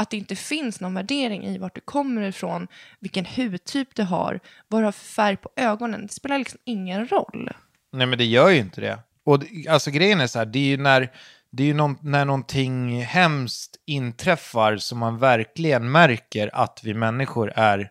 [0.00, 2.68] Att det inte finns någon värdering i vart du kommer ifrån,
[3.00, 6.06] vilken hudtyp du har, vad du har för färg på ögonen.
[6.06, 7.50] Det spelar liksom ingen roll.
[7.92, 8.98] Nej men det gör ju inte det.
[9.24, 11.12] Och det- alltså grejen är så här, det är ju när,
[11.50, 17.52] det är ju någon, när någonting hemskt inträffar som man verkligen märker att vi människor
[17.56, 17.90] är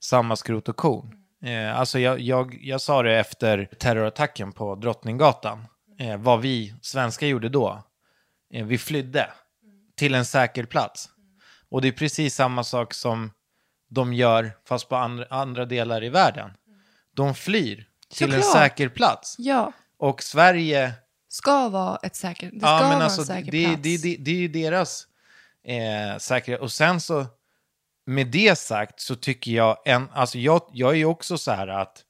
[0.00, 1.14] samma skrot och korn.
[1.44, 5.64] Eh, alltså jag, jag, jag sa det efter terrorattacken på Drottninggatan.
[5.98, 7.82] Eh, vad vi svenskar gjorde då.
[8.54, 9.30] Eh, vi flydde
[9.96, 11.10] till en säker plats.
[11.74, 13.30] Och det är precis samma sak som
[13.88, 16.50] de gör fast på andra, andra delar i världen.
[17.14, 18.52] De flyr till en Såklart.
[18.62, 19.34] säker plats.
[19.38, 20.92] Ja, Och Sverige
[21.28, 23.82] ska vara ett säkert, det ska Ja, men vara alltså, en säker det, plats.
[23.82, 25.06] det, det, det är ju deras
[25.64, 26.60] eh, säkerhet.
[26.60, 27.26] Och sen så,
[28.06, 31.68] med det sagt så tycker jag, en, alltså jag, jag är ju också så här
[31.68, 32.04] att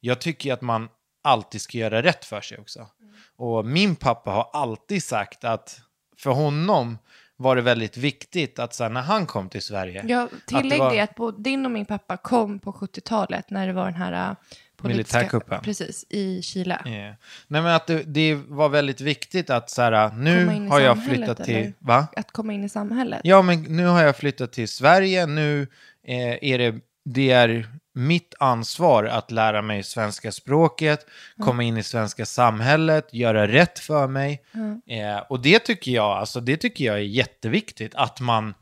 [0.00, 0.88] jag tycker att man
[1.22, 2.78] alltid ska göra rätt för sig också.
[3.00, 3.14] Mm.
[3.36, 5.80] Och min pappa har alltid sagt att
[6.18, 6.98] för honom
[7.42, 10.94] var det väldigt viktigt att så här, när han kom till Sverige, Jag tillägg var-
[10.94, 14.30] det att både din och min pappa kom på 70-talet när det var den här
[14.30, 14.36] äh,
[14.76, 15.18] politiska...
[15.18, 15.60] Militärkuppen.
[15.62, 16.74] Precis, i Chile.
[16.74, 17.14] Eh, Nej
[17.48, 21.04] men att det, det var väldigt viktigt att så här, nu in i har jag
[21.04, 21.62] flyttat eller?
[21.62, 22.06] till, va?
[22.16, 23.20] Att komma in i samhället.
[23.24, 25.26] Ja, men nu har jag flyttat till Sverige.
[25.26, 25.62] Nu
[26.06, 26.74] eh, är det,
[27.04, 31.06] det är mitt ansvar att lära mig svenska språket,
[31.40, 34.42] komma in i svenska samhället, göra rätt för mig.
[34.86, 38.54] Eh, och det tycker jag, alltså det tycker jag är jätteviktigt att man,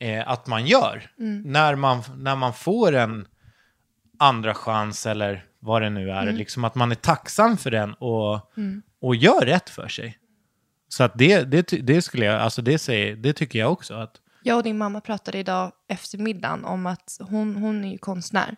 [0.00, 1.10] eh, att man gör.
[1.44, 3.26] När, man, när man får en
[4.18, 6.26] andra chans eller vad det nu är.
[6.32, 8.50] Liksom att man är tacksam för den och,
[9.00, 10.18] och gör rätt för sig.
[10.88, 13.94] Så att det, det, det skulle jag, alltså det, säger, det tycker jag också.
[13.94, 17.98] Att, Jag och din mamma pratade idag efter middagen om att hon, hon är ju
[17.98, 18.56] konstnär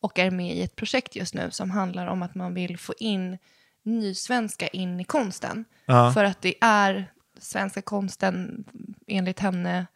[0.00, 2.94] och är med i ett projekt just nu som handlar om att man vill få
[2.98, 3.38] in
[3.82, 5.64] nysvenska in i konsten.
[5.86, 6.12] Ja.
[6.12, 8.64] För att det är, svenska konsten
[9.06, 9.86] enligt henne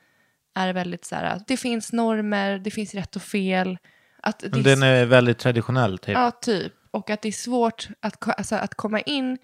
[0.54, 3.78] är väldigt så här, det finns normer, det finns rätt och fel.
[4.22, 6.14] Att det den är väldigt traditionell typ.
[6.14, 6.72] Ja, typ.
[6.90, 9.38] Och att det är svårt att, alltså, att komma in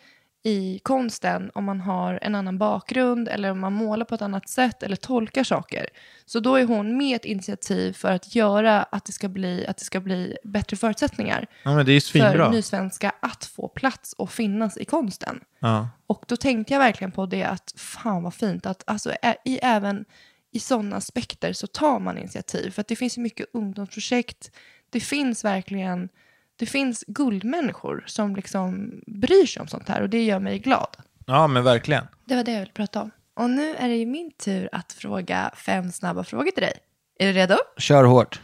[0.47, 4.49] i konsten om man har en annan bakgrund eller om man målar på ett annat
[4.49, 5.89] sätt eller tolkar saker.
[6.27, 9.77] Så då är hon med ett initiativ för att göra att det ska bli, att
[9.77, 14.13] det ska bli bättre förutsättningar Ja, men det är ju för nysvenska att få plats
[14.13, 15.41] och finnas i konsten.
[15.59, 15.89] Ja.
[16.07, 19.13] Och då tänkte jag verkligen på det att fan vad fint att alltså,
[19.45, 20.05] i, även
[20.53, 22.71] i sådana aspekter så tar man initiativ.
[22.71, 24.51] För att det finns ju mycket ungdomsprojekt.
[24.91, 26.09] Det finns verkligen
[26.57, 30.97] det finns guldmänniskor som liksom bryr sig om sånt här och det gör mig glad.
[31.27, 32.07] ja, men verkligen.
[32.25, 33.11] Det var det jag ville prata om.
[33.35, 36.79] Och nu är det ju min tur att fråga fem snabba frågor till dig.
[37.19, 37.57] Är du redo?
[37.79, 38.41] Kör hårt.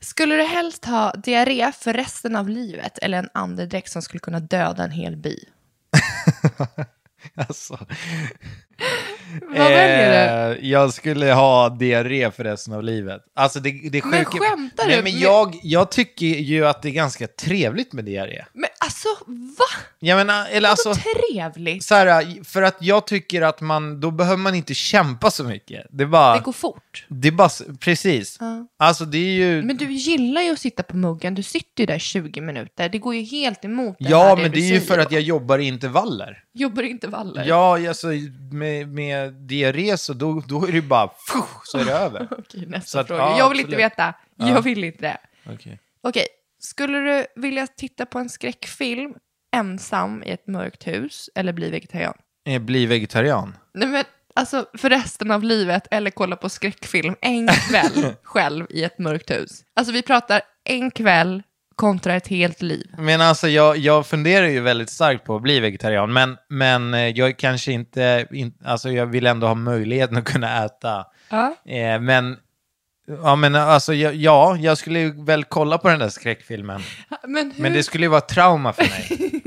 [0.00, 4.40] Skulle du helst ha diarré för resten av livet eller en andedräkt som skulle kunna
[4.40, 5.36] döda en hel by?
[7.34, 7.78] Alltså.
[9.42, 10.60] Vad väljer du?
[10.60, 13.20] Eh, Jag skulle ha diarré för resten av livet.
[13.36, 14.44] Alltså det, det Men sjuka...
[14.44, 15.02] skämtar Nej, du?
[15.02, 18.44] men Men- jag, jag tycker ju att det är ganska trevligt med diarré.
[18.52, 18.70] Men
[19.08, 19.24] alltså,
[19.58, 19.82] va?
[19.98, 21.08] Jag menar, eller Alltså, alltså...
[21.30, 21.84] trevligt.
[21.84, 25.86] Så här, för att jag tycker att man, då behöver man inte kämpa så mycket.
[25.90, 27.06] Det bara, Det går fort.
[27.08, 28.36] det bara, precis.
[28.40, 28.66] Ja.
[28.78, 29.62] Alltså det är ju...
[29.62, 31.34] Men du gillar ju att sitta på muggen.
[31.34, 32.88] Du sitter ju där 20 minuter.
[32.88, 35.12] Det går ju helt emot det ja, här, men du det är ju för att
[35.12, 36.44] jag jobbar i intervaller.
[36.52, 37.44] Jobbar intervaller.
[37.44, 38.06] Ja, alltså
[38.52, 42.28] med, med diarré så då, då är det bara, pff, så är det över.
[42.38, 43.20] Okej, nästa Så att, fråga.
[43.22, 43.64] ja, jag vill absolut.
[43.66, 44.14] inte veta.
[44.36, 44.48] Ja.
[44.50, 45.18] Jag vill inte det.
[45.54, 45.78] Okej.
[46.02, 46.26] Okej,
[46.60, 49.14] skulle du vilja titta på en skräckfilm
[49.56, 52.14] ensam i ett mörkt hus eller bli vegetarian?
[52.46, 53.56] Eh, Bli vegetarian.
[53.74, 54.04] Nej men
[54.34, 59.30] alltså för resten av livet eller kolla på skräckfilm en kväll själv i ett mörkt
[59.30, 59.64] hus.
[59.74, 61.42] Alltså vi pratar en kväll
[61.76, 62.94] kontra ett helt liv.
[62.98, 67.08] Men alltså jag, jag funderar ju väldigt starkt på att bli vegetarian, men, men eh,
[67.08, 71.06] jag kanske inte, in, alltså jag vill ändå ha möjligheten att kunna äta.
[71.28, 71.54] Ja.
[71.66, 72.36] Eh, men,
[73.22, 76.80] ja men alltså ja, jag skulle väl kolla på den där skräckfilmen.
[77.26, 77.62] Men hur?
[77.62, 79.30] Men det skulle ju vara trauma för mig.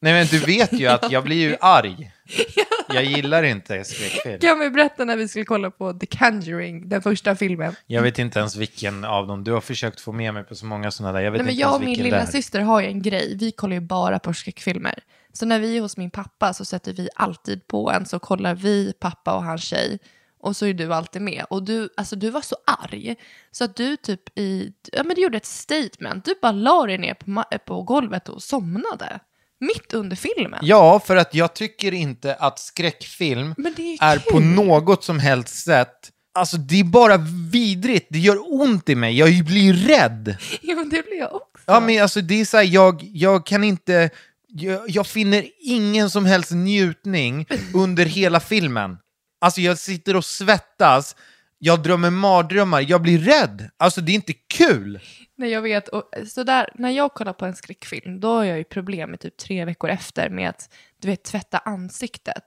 [0.00, 2.12] Nej men du vet ju att jag blir ju arg.
[2.88, 4.38] Jag gillar inte skräckfilm.
[4.40, 7.74] Kan vi berätta när vi skulle kolla på The Conjuring, den första filmen?
[7.86, 9.44] Jag vet inte ens vilken av dem.
[9.44, 11.24] Du har försökt få med mig på så många sådana där.
[11.24, 13.36] Jag vet Nej, men inte jag och min lilla syster har ju en grej.
[13.40, 14.98] Vi kollar ju bara på skräckfilmer.
[15.32, 18.54] Så när vi är hos min pappa så sätter vi alltid på en så kollar
[18.54, 19.98] vi pappa och hans tjej.
[20.40, 21.44] Och så är du alltid med.
[21.50, 23.14] Och du, alltså du var så arg.
[23.50, 26.24] Så att du typ i, ja men du gjorde ett statement.
[26.24, 29.20] Du bara la dig ner på, på golvet och somnade.
[29.60, 30.60] Mitt under filmen.
[30.62, 36.10] Ja, för att jag tycker inte att skräckfilm är är på något som helst sätt...
[36.34, 37.16] Alltså det är bara
[37.52, 40.36] vidrigt, det gör ont i mig, jag blir rädd.
[40.62, 41.64] Ja men det blir jag också.
[41.66, 44.10] Ja, men alltså det är så här, jag, jag kan inte...
[44.48, 48.98] Jag, jag finner ingen som helst njutning under hela filmen.
[49.38, 51.16] Alltså jag sitter och svettas,
[51.58, 53.70] jag drömmer mardrömmar, jag blir rädd.
[53.76, 55.00] Alltså det är inte kul.
[55.38, 55.88] Nej, jag vet.
[55.88, 59.10] Och eh, så där, när jag kollar på en skräckfilm, då har jag ju problem
[59.10, 62.44] med typ tre veckor efter med att, du vet, tvätta ansiktet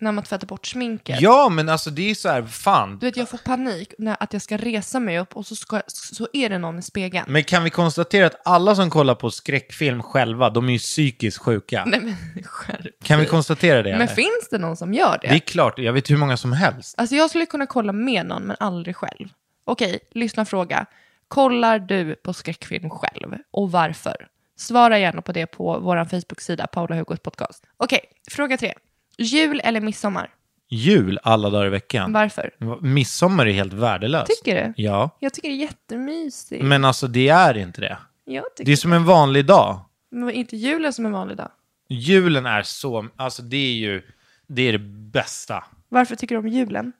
[0.00, 1.20] när man tvättar bort sminket.
[1.20, 2.98] Ja, men alltså det är så här, fan.
[2.98, 5.82] Du vet, jag får panik när att jag ska resa mig upp och så, ska,
[5.86, 7.24] så är det någon i spegeln.
[7.28, 11.38] Men kan vi konstatera att alla som kollar på skräckfilm själva, de är ju psykiskt
[11.38, 11.84] sjuka?
[11.86, 13.90] Nej men skärp Kan vi konstatera det?
[13.90, 14.14] Men eller?
[14.14, 15.28] finns det någon som gör det?
[15.28, 16.94] Det är klart, jag vet hur många som helst.
[16.98, 19.28] Alltså jag skulle kunna kolla med någon, men aldrig själv.
[19.64, 20.86] Okej, lyssna fråga.
[21.28, 23.34] Kollar du på skräckfilm själv?
[23.50, 24.26] Och varför?
[24.56, 27.64] Svara gärna på det på vår Facebook-sida, Paula Hugos podcast.
[27.76, 28.74] Okej, fråga tre.
[29.20, 30.30] Jul eller midsommar?
[30.72, 32.12] Jul alla dagar i veckan.
[32.12, 32.50] Varför?
[32.80, 34.26] Midsommar är helt värdelöst.
[34.44, 34.82] Tycker du?
[34.82, 36.64] Ja, Jag tycker det är jättemysigt.
[36.64, 37.98] men alltså det är inte det.
[38.24, 39.80] jag tycker Det är som en vanlig dag.
[40.10, 41.50] Men var inte julen som en vanlig dag?
[41.88, 44.02] Julen är så, alltså det är ju,
[44.48, 44.78] det är det
[45.12, 45.64] bästa.
[45.88, 46.92] Varför tycker du om julen?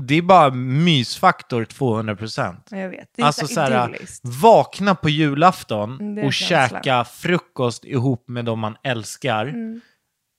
[0.00, 2.68] Det är bara mysfaktor 200 procent.
[2.70, 3.08] Ja, Jag vet.
[3.16, 3.96] Det är Alltså så här,
[4.42, 6.82] vakna på julafton Mm, är och känslan.
[6.82, 9.46] käka frukost ihop med de man älskar.
[9.46, 9.80] Mm.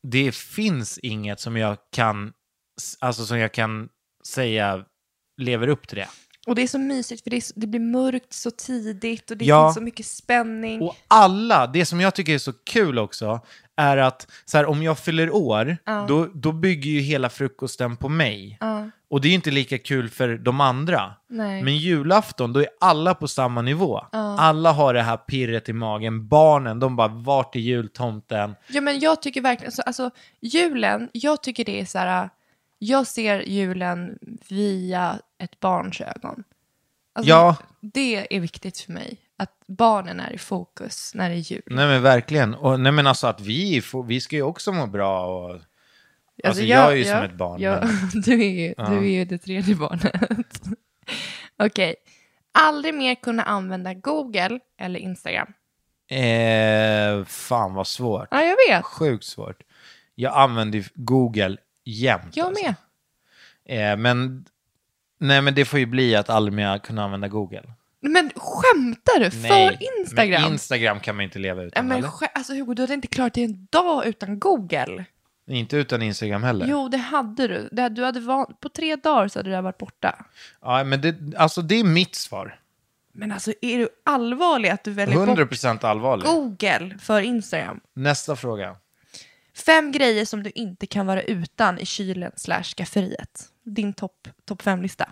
[0.03, 2.33] Det finns inget som jag kan,
[2.99, 3.89] alltså som jag kan
[4.27, 4.85] säga
[5.41, 6.07] lever upp till det.
[6.47, 9.45] Och det är så mysigt för det, så- det blir mörkt så tidigt och det
[9.45, 9.67] Ja.
[9.67, 10.81] finns så mycket spänning.
[10.81, 13.39] Och alla, det som jag tycker är så kul också,
[13.77, 16.05] är att så här, om jag fyller år, Ja.
[16.07, 18.57] då, då bygger ju hela frukosten på mig.
[18.59, 21.13] Ja, Och det är ju inte lika kul för de andra.
[21.29, 21.63] nej.
[21.63, 24.05] Men julafton, då är alla på samma nivå.
[24.11, 24.39] Ja.
[24.39, 26.27] Alla har det här pirret i magen.
[26.27, 28.55] Barnen, de bara, vart är jultomten?
[28.67, 30.11] Ja, men jag tycker verkligen, så, alltså
[30.41, 32.29] julen, jag tycker det är så här,
[32.79, 34.17] jag ser julen
[34.47, 36.43] via ett barns ögon.
[37.13, 37.55] Alltså, Ja.
[37.81, 41.61] Det är viktigt för mig, att barnen är i fokus när det är jul.
[41.65, 42.55] Nej men verkligen.
[42.55, 45.25] Och, nej men alltså att vi, vi ska ju också må bra.
[45.25, 45.59] Och,
[46.43, 47.61] alltså, jag, är ju som ett barn.
[47.61, 50.61] Ja, men- du, är ju, du är ju det tredje barnet.
[51.63, 51.95] Okej.
[52.51, 55.53] Aldrig mer kunna använda Google eller Instagram.
[56.07, 58.27] Eh, fan vad svårt.
[58.31, 58.83] Ja, jag vet.
[58.85, 59.63] Sjukt svårt.
[60.15, 62.37] Jag använder Google jämt.
[62.37, 62.63] Jag alltså.
[63.65, 63.91] med.
[63.91, 64.45] Eh, men,
[65.19, 67.73] nej men det får ju bli att aldrig mer kunna använda Google.
[68.01, 69.29] Men skämtar du?
[69.41, 70.41] Nej, För Instagram?
[70.41, 72.09] Men Instagram kan man inte leva utan, men eller?
[72.33, 75.05] alltså Hugo, du hade inte klarat dig en dag utan Google.
[75.47, 76.65] Inte utan Instagram heller.
[76.69, 77.69] Jo, det hade du.
[77.71, 80.25] Det, du hade van- på tre dagar så hade det där varit borta.
[80.61, 82.59] Ja, men det, alltså det är mitt svar.
[83.13, 86.25] Men alltså, är du allvarlig att du väljer 100% bort allvarlig.
[86.25, 87.79] Google för Instagram?
[87.95, 88.75] Nästa fråga.
[89.65, 93.43] Fem grejer som du inte kan vara utan i kylen slash skafferiet.
[93.63, 95.09] Din topp top fem-lista.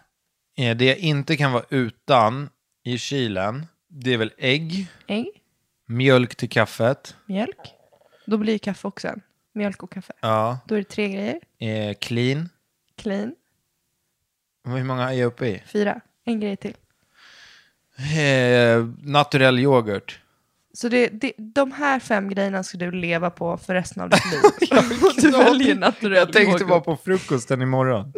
[0.57, 2.49] Eh, Det jag inte kan vara utan
[2.83, 5.27] i kylen, det är väl ägg, Ägg,
[5.85, 7.73] mjölk till kaffet, mjölk.
[8.25, 9.21] Då blir kaffe också en.
[9.53, 10.13] Mjölk och kaffe.
[10.21, 11.39] ja, Då är det tre grejer.
[11.59, 12.49] eh, clean.
[12.97, 13.35] Clean.
[14.67, 15.63] Hur många är jag uppe i?
[15.67, 16.01] Fyra.
[16.25, 16.75] En grej till.
[17.97, 20.19] Eh, naturell yoghurt.
[20.73, 24.25] Så det, det, de här fem grejerna ska du leva på för resten av ditt
[24.31, 24.69] liv.
[25.21, 26.67] du väljer naturell Jag tänkte yoghurt.
[26.67, 28.13] bara på frukosten imorgon.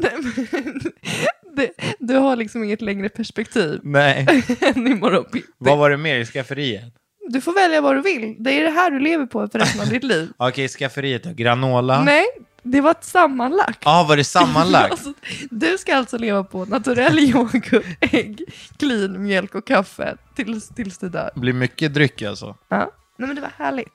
[1.62, 4.28] Det, du har liksom inget längre perspektiv Nej.
[4.62, 5.47] än imorgon bitti.
[5.57, 6.93] Vad var det mer i skafferiet?
[7.30, 8.36] Du får välja vad du vill.
[8.39, 10.30] Det är det här du lever på för resten av ditt liv.
[10.38, 11.34] Okej, skafferiet då.
[11.34, 12.03] Granola.
[12.03, 12.26] Nej,
[12.64, 13.80] det var ett sammanlagt.
[13.86, 14.91] Ja, ah, var det sammanlagt?
[14.91, 15.14] Alltså,
[15.49, 18.43] du ska alltså leva på naturell yoghurt, ägg,
[18.78, 21.32] clean, mjölk och kaffe tills, tills du dör.
[21.34, 22.55] Det blir mycket dryck alltså.
[22.70, 23.93] Ja, Nej, men det var härligt.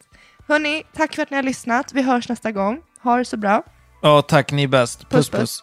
[0.49, 1.93] Hörni, tack för att ni har lyssnat.
[1.93, 2.81] Vi hörs nästa gång.
[3.03, 3.63] Ha det så bra.
[4.03, 4.53] Ja, tack.
[4.53, 5.09] Ni är bäst.
[5.09, 5.63] Puss, Puss, puss.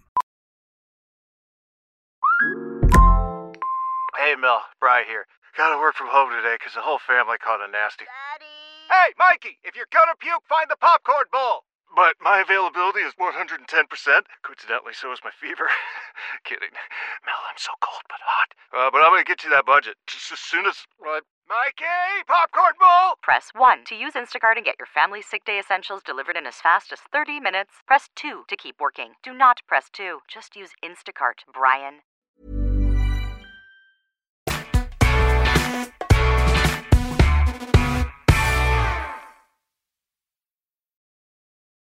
[4.21, 5.25] Hey, Mel, Bry here.
[5.57, 8.05] Gotta work from home today 'cause the whole family caught a nasty.
[8.05, 8.87] Daddy!
[8.87, 11.65] Hey, Mikey, if you're gonna puke, find the popcorn bowl.
[11.95, 14.27] but my availability is 110%.
[14.43, 15.69] Coincidentally, so is my fever.
[16.43, 16.69] Kidding.
[17.25, 18.53] Mel, I'm so cold but hot.
[18.71, 20.85] Uh, but I'm gonna get you that budget just as soon as.
[21.03, 23.15] Uh, Mikey, popcorn bowl.
[23.23, 26.61] Press 1 to use Instacart and get your family's sick day essentials delivered in as
[26.61, 27.81] fast as 30 minutes.
[27.87, 29.15] Press 2 to keep working.
[29.23, 30.21] Do not press 2.
[30.27, 32.03] Just use Instacart, Brian.